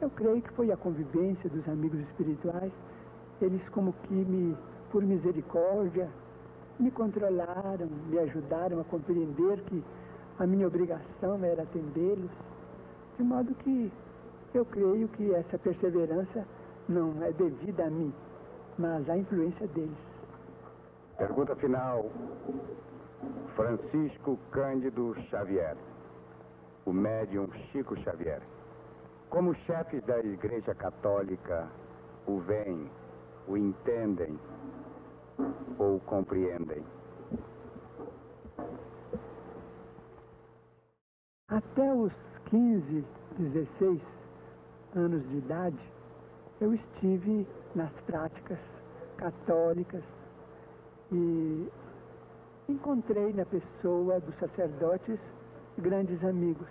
[0.00, 2.72] Eu creio que foi a convivência dos amigos espirituais,
[3.40, 4.56] eles como que me,
[4.92, 6.08] por misericórdia,
[6.78, 9.82] me controlaram, me ajudaram a compreender que
[10.38, 12.30] a minha obrigação era atendê-los
[13.16, 13.92] de modo que
[14.54, 16.46] eu creio que essa perseverança
[16.88, 18.12] não é devida a mim,
[18.78, 19.96] mas à influência deles.
[21.16, 22.10] Pergunta final.
[23.54, 25.76] Francisco Cândido Xavier,
[26.84, 28.42] o médium Chico Xavier.
[29.30, 31.68] Como chefes da Igreja Católica
[32.26, 32.90] o veem,
[33.48, 34.38] o entendem
[35.78, 36.84] ou compreendem?
[41.48, 42.12] Até os
[42.50, 43.04] 15,
[43.38, 44.00] 16
[44.94, 45.78] anos de idade,
[46.60, 48.58] eu estive nas práticas
[49.16, 50.02] católicas
[51.12, 51.68] e
[52.68, 55.18] encontrei na pessoa dos sacerdotes
[55.78, 56.68] grandes amigos.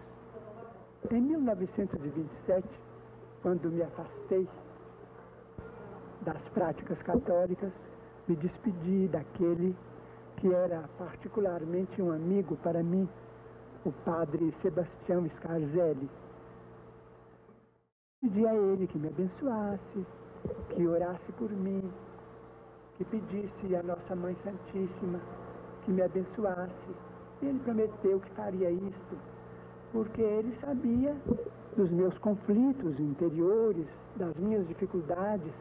[1.11, 2.67] Em 1927,
[3.41, 4.47] quando me afastei
[6.21, 7.71] das práticas católicas,
[8.27, 9.75] me despedi daquele
[10.37, 13.07] que era particularmente um amigo para mim,
[13.85, 16.10] o padre Sebastião Scarzelli.
[18.22, 20.05] Pedi a ele que me abençoasse,
[20.69, 21.91] que orasse por mim,
[22.97, 25.19] que pedisse à Nossa Mãe Santíssima
[25.84, 26.95] que me abençoasse.
[27.41, 29.18] Ele prometeu que faria isto.
[29.93, 31.15] porque ele sabia
[31.77, 33.85] dos meus conflitos interiores,
[34.15, 35.53] das minhas dificuldades.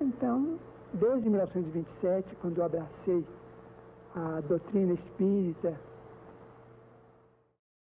[0.00, 0.58] Então,
[0.94, 3.24] desde 1927, quando eu abracei
[4.16, 5.74] a doutrina espírita,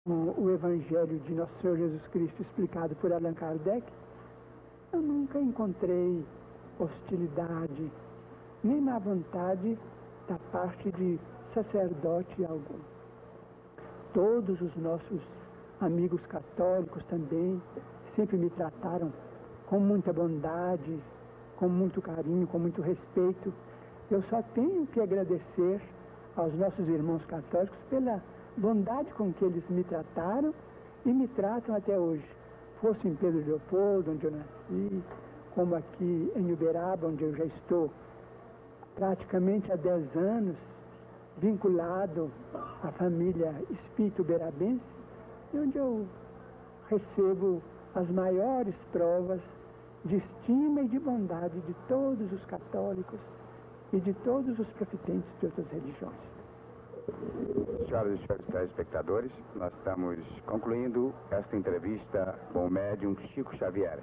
[0.06, 3.86] o Evangelho de Nosso Senhor Jesus Cristo explicado por Allan Kardec,
[4.92, 6.26] eu nunca encontrei
[6.78, 7.90] hostilidade,
[8.66, 9.80] nem má vontade
[10.28, 11.18] da parte de
[11.54, 12.80] sacerdote algum.
[14.14, 15.22] Todos os nossos
[15.80, 17.62] amigos católicos também
[18.14, 19.10] sempre me trataram
[19.68, 21.00] com muita bondade,
[21.56, 23.54] com muito carinho, com muito respeito.
[24.12, 25.82] Eu só tenho que agradecer
[26.36, 28.22] aos nossos irmãos católicos pela
[28.58, 30.54] bondade com que eles me trataram
[31.06, 32.26] e me tratam até hoje.
[32.82, 35.04] Fosse em Pedro Leopoldo, onde eu nasci,
[35.56, 37.90] como aqui em Uberaba, onde eu já estou
[38.96, 40.56] praticamente há 10 anos,
[41.38, 42.30] vinculado
[42.84, 44.82] à família espírito uberabense,
[45.54, 46.06] onde eu
[46.90, 47.62] recebo
[47.96, 49.42] as maiores provas
[50.06, 53.20] de estima e de bondade de todos os católicos
[53.94, 56.33] e de todos os profitentes de outras religiões.
[57.06, 64.00] Senhoras e senhores telespectadores, nós estamos concluindo esta entrevista com o médium Chico Xavier,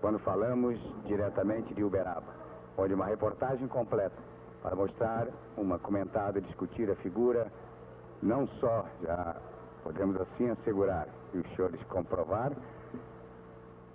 [0.00, 2.32] quando falamos diretamente de Uberaba,
[2.78, 4.16] onde uma reportagem completa
[4.62, 7.50] para mostrar uma comentada discutir a figura,
[8.22, 9.36] não só, já
[9.82, 12.52] podemos assim assegurar e os senhores comprovar,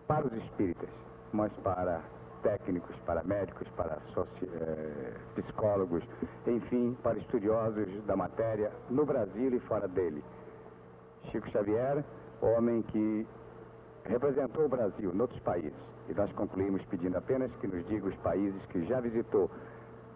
[0.08, 0.90] para os espíritas,
[1.32, 2.02] mas para
[2.46, 3.98] técnicos, para médicos, para
[4.44, 6.04] eh, psicólogos,
[6.46, 10.24] enfim, para estudiosos da matéria no Brasil e fora dele.
[11.32, 12.06] Chico Xavier,
[12.40, 13.28] homem que
[14.04, 15.74] representou o Brasil em outros países.
[16.08, 19.50] E nós concluímos pedindo apenas que nos diga os países que já visitou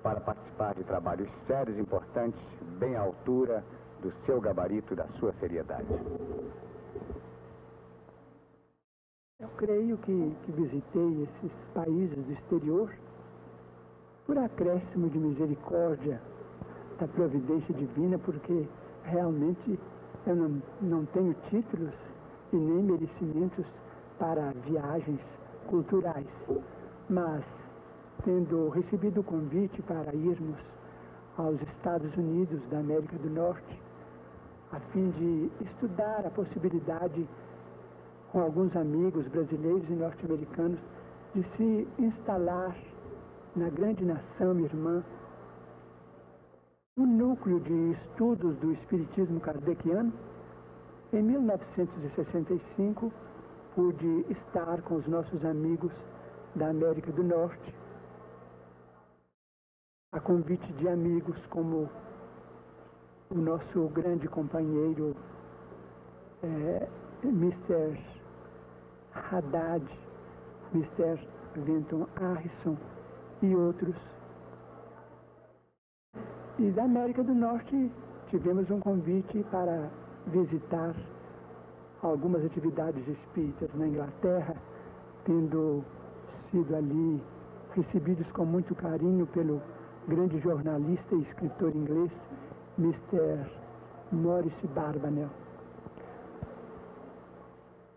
[0.04, 2.40] para participar de trabalhos sérios e importantes,
[2.78, 3.64] bem à altura
[4.02, 5.88] do seu gabarito, da sua seriedade.
[9.42, 12.94] Eu creio que, que visitei esses países do exterior
[14.26, 16.22] por acréscimo de misericórdia
[17.00, 18.68] da providência divina, porque
[19.06, 19.80] realmente
[20.28, 21.94] eu não, não tenho títulos
[22.52, 23.66] e nem merecimentos
[24.18, 25.22] para viagens
[25.68, 26.28] culturais.
[27.10, 27.46] Mas,
[28.26, 30.60] tendo recebido o convite para irmos
[31.38, 33.82] aos Estados Unidos da América do Norte,
[34.74, 37.26] a fim de estudar a possibilidade
[38.32, 40.80] com alguns amigos brasileiros e norte-americanos
[41.34, 42.76] de se instalar
[43.56, 45.04] na grande nação irmã
[46.98, 50.12] o núcleo de estudos do Espiritismo kardeciano.
[51.14, 53.12] Em 1965,
[53.74, 55.92] pude estar com os nossos amigos
[56.56, 57.74] da América do Norte,
[60.12, 61.90] a convite de amigos como
[63.30, 65.16] o nosso grande companheiro
[66.44, 66.88] é,
[67.24, 68.19] Mr.
[69.32, 69.86] Haddad,
[70.74, 71.20] Mr.
[71.56, 72.78] Vinton Harrison
[73.42, 73.96] e outros.
[76.58, 77.92] E da América do Norte
[78.30, 79.90] tivemos um convite para
[80.28, 80.96] visitar
[82.02, 84.56] algumas atividades espíritas na Inglaterra,
[85.26, 85.84] tendo
[86.52, 87.22] sido ali
[87.76, 89.62] recebidos com muito carinho pelo
[90.08, 92.12] grande jornalista e escritor inglês,
[92.78, 93.46] Mr.
[94.12, 95.30] Maurice Barbanel.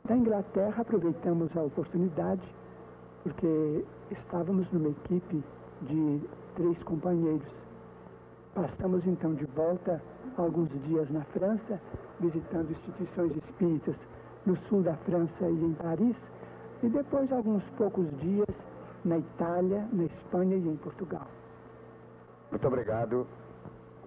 [0.04, 2.42] Da Inglaterra aproveitamos a oportunidade
[3.22, 5.44] porque estávamos numa equipe
[5.82, 6.20] de
[6.56, 7.48] três companheiros.
[8.52, 10.02] Passamos então de volta
[10.36, 11.80] alguns dias na França,
[12.18, 13.94] visitando instituições espíritas
[14.44, 16.16] no sul da França e em Paris,
[16.82, 18.48] e depois alguns poucos dias
[19.04, 21.28] na Itália, na Espanha e em Portugal.
[22.50, 23.24] Muito obrigado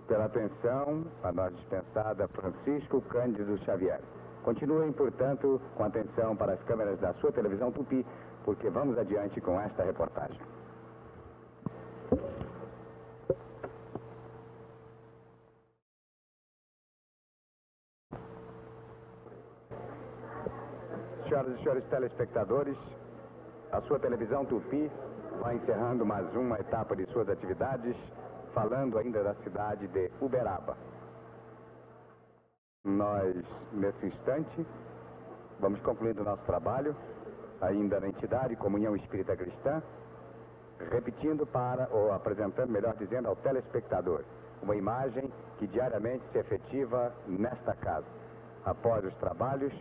[0.09, 4.01] pela atenção a nós dispensada, Francisco Cândido Xavier.
[4.45, 8.05] Continuem, portanto, com atenção para as câmeras da sua televisão Tupi,
[8.43, 10.39] porque vamos adiante com esta reportagem.
[21.27, 22.77] Senhoras e senhores telespectadores,
[23.71, 24.91] a sua televisão Tupi
[25.41, 27.95] vai encerrando mais uma etapa de suas atividades,
[28.53, 30.77] falando ainda da cidade de Uberaba.
[32.85, 33.35] Nós,
[33.73, 34.63] nesse instante,
[35.59, 36.95] vamos concluindo o nosso trabalho,
[37.59, 39.81] ainda na entidade Comunhão Espírita Cristã,
[40.91, 44.23] repetindo para, ou apresentando, melhor dizendo, ao telespectador,
[44.61, 48.05] uma imagem que diariamente se efetiva nesta casa.
[48.63, 49.73] Após os trabalhos,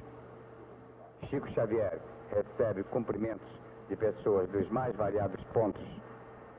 [1.28, 2.00] Chico Xavier
[2.30, 3.46] recebe cumprimentos
[3.86, 5.84] de pessoas dos mais variados pontos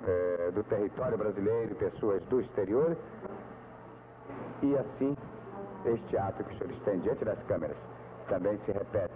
[0.05, 2.95] eh, do território brasileiro, pessoas do exterior,
[4.61, 5.17] e assim
[5.85, 7.77] este ato que os senhores têm diante das câmeras
[8.27, 9.13] também se repete.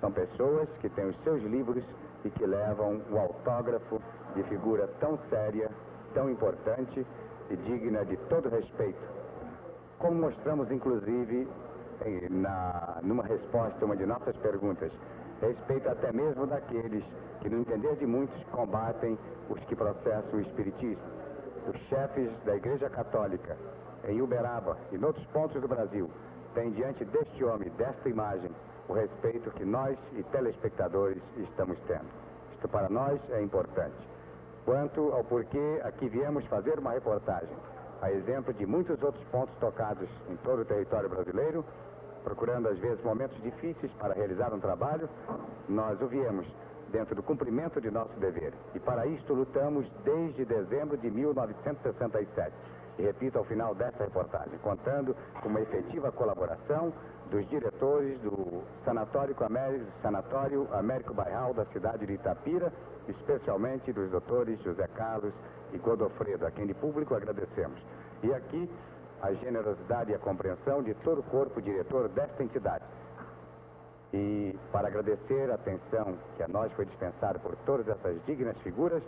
[0.00, 1.84] São pessoas que têm os seus livros
[2.24, 4.00] e que levam o autógrafo
[4.34, 5.70] de figura tão séria,
[6.14, 7.06] tão importante
[7.50, 9.00] e digna de todo respeito.
[9.98, 11.48] Como mostramos, inclusive,
[12.30, 14.92] na, numa resposta a uma de nossas perguntas,
[15.40, 17.04] respeito até mesmo daqueles
[17.40, 19.18] que, no entender de muitos, combatem
[19.48, 21.02] os que processam o Espiritismo.
[21.66, 23.56] Os chefes da Igreja Católica,
[24.08, 26.10] em Uberaba e em outros pontos do Brasil,
[26.54, 28.50] têm diante deste homem, desta imagem,
[28.88, 32.08] o respeito que nós e telespectadores estamos tendo.
[32.54, 33.96] Isto para nós é importante.
[34.64, 37.56] Quanto ao porquê aqui viemos fazer uma reportagem,
[38.00, 41.64] a exemplo de muitos outros pontos tocados em todo o território brasileiro,
[42.22, 45.08] procurando às vezes momentos difíceis para realizar um trabalho,
[45.68, 46.46] nós o viemos
[46.90, 48.52] dentro do cumprimento de nosso dever.
[48.74, 52.52] E para isto lutamos desde dezembro de 1967.
[52.98, 56.92] Repito ao final desta reportagem, contando com uma efetiva colaboração
[57.30, 62.72] dos diretores do Sanatório Américo, Sanatório Américo Bairral da cidade de Itapira,
[63.06, 65.32] especialmente dos doutores José Carlos
[65.72, 67.80] e Godofredo, a quem de público agradecemos.
[68.22, 68.68] E aqui
[69.22, 72.84] a generosidade e a compreensão de todo o corpo diretor desta entidade.
[74.12, 79.02] E para agradecer a atenção que a nós foi dispensada por todas essas dignas figuras,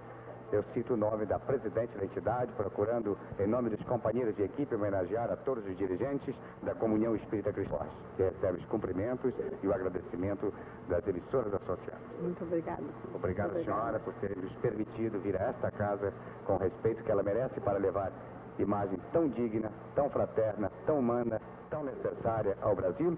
[0.53, 4.75] eu cito o nome da presidente da entidade, procurando, em nome dos companheiros de equipe,
[4.75, 7.87] homenagear a todos os dirigentes da Comunhão Espírita Cristã,
[8.17, 9.33] que recebe os cumprimentos
[9.63, 10.53] e o agradecimento
[10.89, 12.03] das emissoras associadas.
[12.21, 12.83] Muito obrigada.
[13.15, 16.13] Obrigado, Muito senhora, por ter nos permitido vir a esta casa
[16.45, 18.13] com o respeito que ela merece para levar
[18.59, 21.41] imagem tão digna, tão fraterna, tão humana,
[21.71, 23.17] tão necessária ao Brasil,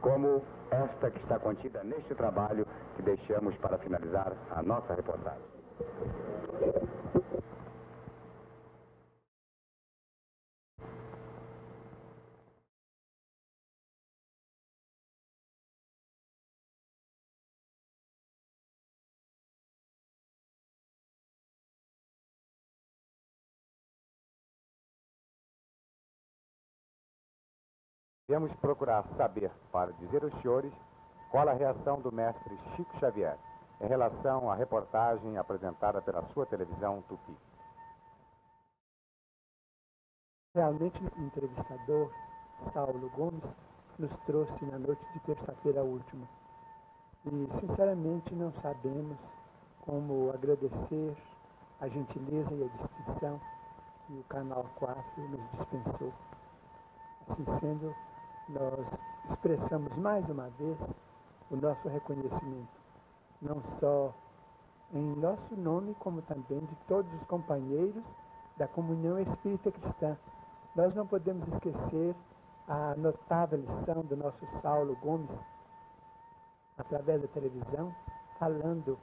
[0.00, 2.66] como esta que está contida neste trabalho
[2.96, 5.53] que deixamos para finalizar a nossa reportagem.
[28.26, 30.72] Viemos procurar saber, para dizer aos senhores,
[31.30, 33.36] qual a reação do mestre Chico Xavier
[33.80, 37.36] em relação à reportagem apresentada pela sua televisão Tupi.
[40.54, 42.10] Realmente, o entrevistador,
[42.72, 43.44] Saulo Gomes,
[43.98, 46.28] nos trouxe na noite de terça-feira última.
[47.26, 49.18] E, sinceramente, não sabemos
[49.80, 51.16] como agradecer
[51.80, 53.40] a gentileza e a distinção
[54.06, 56.12] que o Canal 4 nos dispensou.
[57.28, 57.94] Assim sendo,
[58.48, 58.86] nós
[59.30, 60.78] expressamos mais uma vez
[61.50, 62.83] o nosso reconhecimento
[63.44, 64.12] não só
[64.92, 68.02] em nosso nome, como também de todos os companheiros
[68.56, 70.16] da comunhão espírita cristã.
[70.74, 72.16] Nós não podemos esquecer
[72.66, 75.30] a notável lição do nosso Saulo Gomes,
[76.78, 77.94] através da televisão,
[78.38, 78.98] falando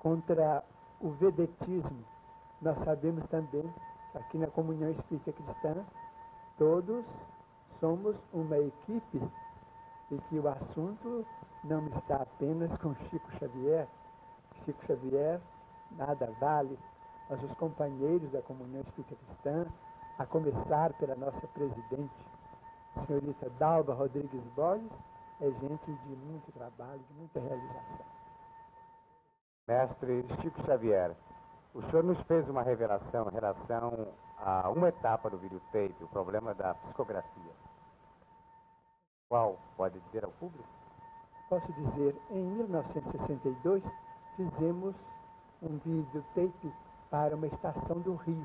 [0.00, 0.64] contra
[1.00, 2.04] o vedetismo.
[2.60, 3.70] Nós sabemos também
[4.12, 5.84] que aqui na comunhão espírita cristã,
[6.56, 7.04] todos
[7.78, 9.20] somos uma equipe
[10.10, 11.26] e que o assunto
[11.66, 13.88] não está apenas com Chico Xavier.
[14.64, 15.40] Chico Xavier
[15.92, 16.78] nada vale,
[17.28, 19.66] mas os companheiros da comunhão espírita cristã,
[20.18, 22.26] a começar pela nossa presidente,
[23.06, 24.90] senhorita Dalva Rodrigues Borges,
[25.40, 28.06] é gente de muito trabalho, de muita realização.
[29.68, 31.14] Mestre Chico Xavier,
[31.74, 36.54] o senhor nos fez uma revelação em relação a uma etapa do videotape, o problema
[36.54, 37.52] da psicografia.
[39.28, 40.75] Qual pode dizer ao público?
[41.48, 43.82] Posso dizer, em 1962
[44.34, 44.96] fizemos
[45.62, 46.72] um videotape
[47.08, 48.44] para uma estação do Rio,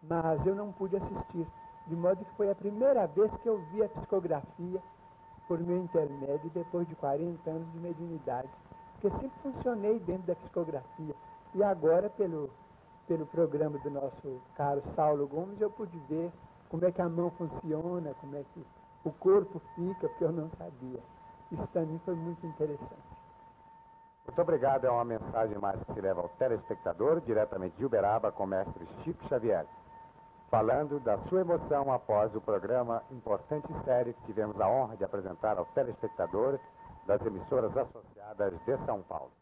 [0.00, 1.44] mas eu não pude assistir,
[1.88, 4.80] de modo que foi a primeira vez que eu vi a psicografia
[5.48, 8.48] por meu intermédio depois de 40 anos de mediunidade,
[8.92, 11.14] porque sempre funcionei dentro da psicografia
[11.52, 12.48] e agora pelo
[13.08, 16.30] pelo programa do nosso caro Saulo Gomes eu pude ver
[16.68, 18.64] como é que a mão funciona, como é que
[19.04, 21.00] o corpo fica, porque eu não sabia.
[21.52, 23.12] Isso mim foi muito interessante.
[24.26, 24.86] Muito obrigado.
[24.86, 28.86] É uma mensagem mais que se leva ao telespectador, diretamente de Uberaba, com o mestre
[29.04, 29.66] Chico Xavier,
[30.50, 35.04] falando da sua emoção após o programa Importante e Série que tivemos a honra de
[35.04, 36.58] apresentar ao telespectador
[37.06, 39.41] das emissoras associadas de São Paulo.